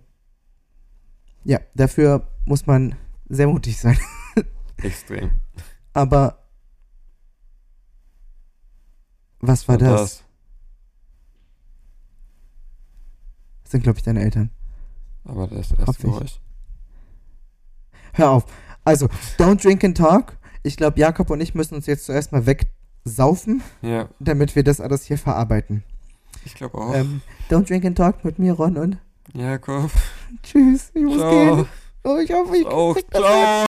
ja, 1.45 1.59
dafür 1.75 2.27
muss 2.45 2.67
man 2.67 2.95
sehr 3.29 3.47
mutig 3.47 3.79
sein. 3.79 3.99
Extrem. 4.77 5.31
Aber 5.95 6.39
was 9.41 9.67
war 9.69 9.77
Und 9.77 9.83
das? 9.83 10.25
Das 13.63 13.73
sind, 13.73 13.83
glaube 13.83 13.99
ich, 13.99 14.05
deine 14.05 14.23
Eltern. 14.23 14.51
Aber 15.25 15.47
das 15.47 15.73
erste. 15.73 16.27
Hör 18.13 18.31
auf. 18.31 18.45
Also, 18.85 19.07
don't 19.39 19.63
drink 19.63 19.83
and 19.85 19.97
talk. 19.97 20.37
Ich 20.65 20.77
glaube, 20.77 20.99
Jakob 20.99 21.31
und 21.31 21.41
ich 21.41 21.55
müssen 21.55 21.75
uns 21.77 21.87
jetzt 21.87 22.07
zuerst 22.07 22.33
mal 22.33 22.45
wegsaufen, 22.47 23.63
Ja, 23.83 24.09
damit 24.19 24.57
wir 24.57 24.65
das 24.65 24.81
alles 24.81 25.05
hier 25.05 25.19
verarbeiten. 25.19 25.85
ich 26.45 26.55
glaube 26.55 26.79
auch. 26.79 26.95
Ähm, 26.95 27.21
don't 27.51 27.69
drink 27.69 27.85
and 27.85 27.97
talk 27.97 28.25
mit 28.25 28.39
mir, 28.39 28.55
Ron, 28.55 28.77
und 28.79 28.99
Jakob. 29.35 29.91
tschüss. 30.43 30.91
Ich 30.95 31.03
muss 31.03 31.19
Ciao. 31.19 31.31
gehen. 31.57 31.67
Oh, 32.05 32.19
ich 32.19 32.31
hoffe, 32.33 32.57
ich 32.57 32.65
krieg 32.67 33.11
das 33.11 33.21
Ciao. 33.23 33.65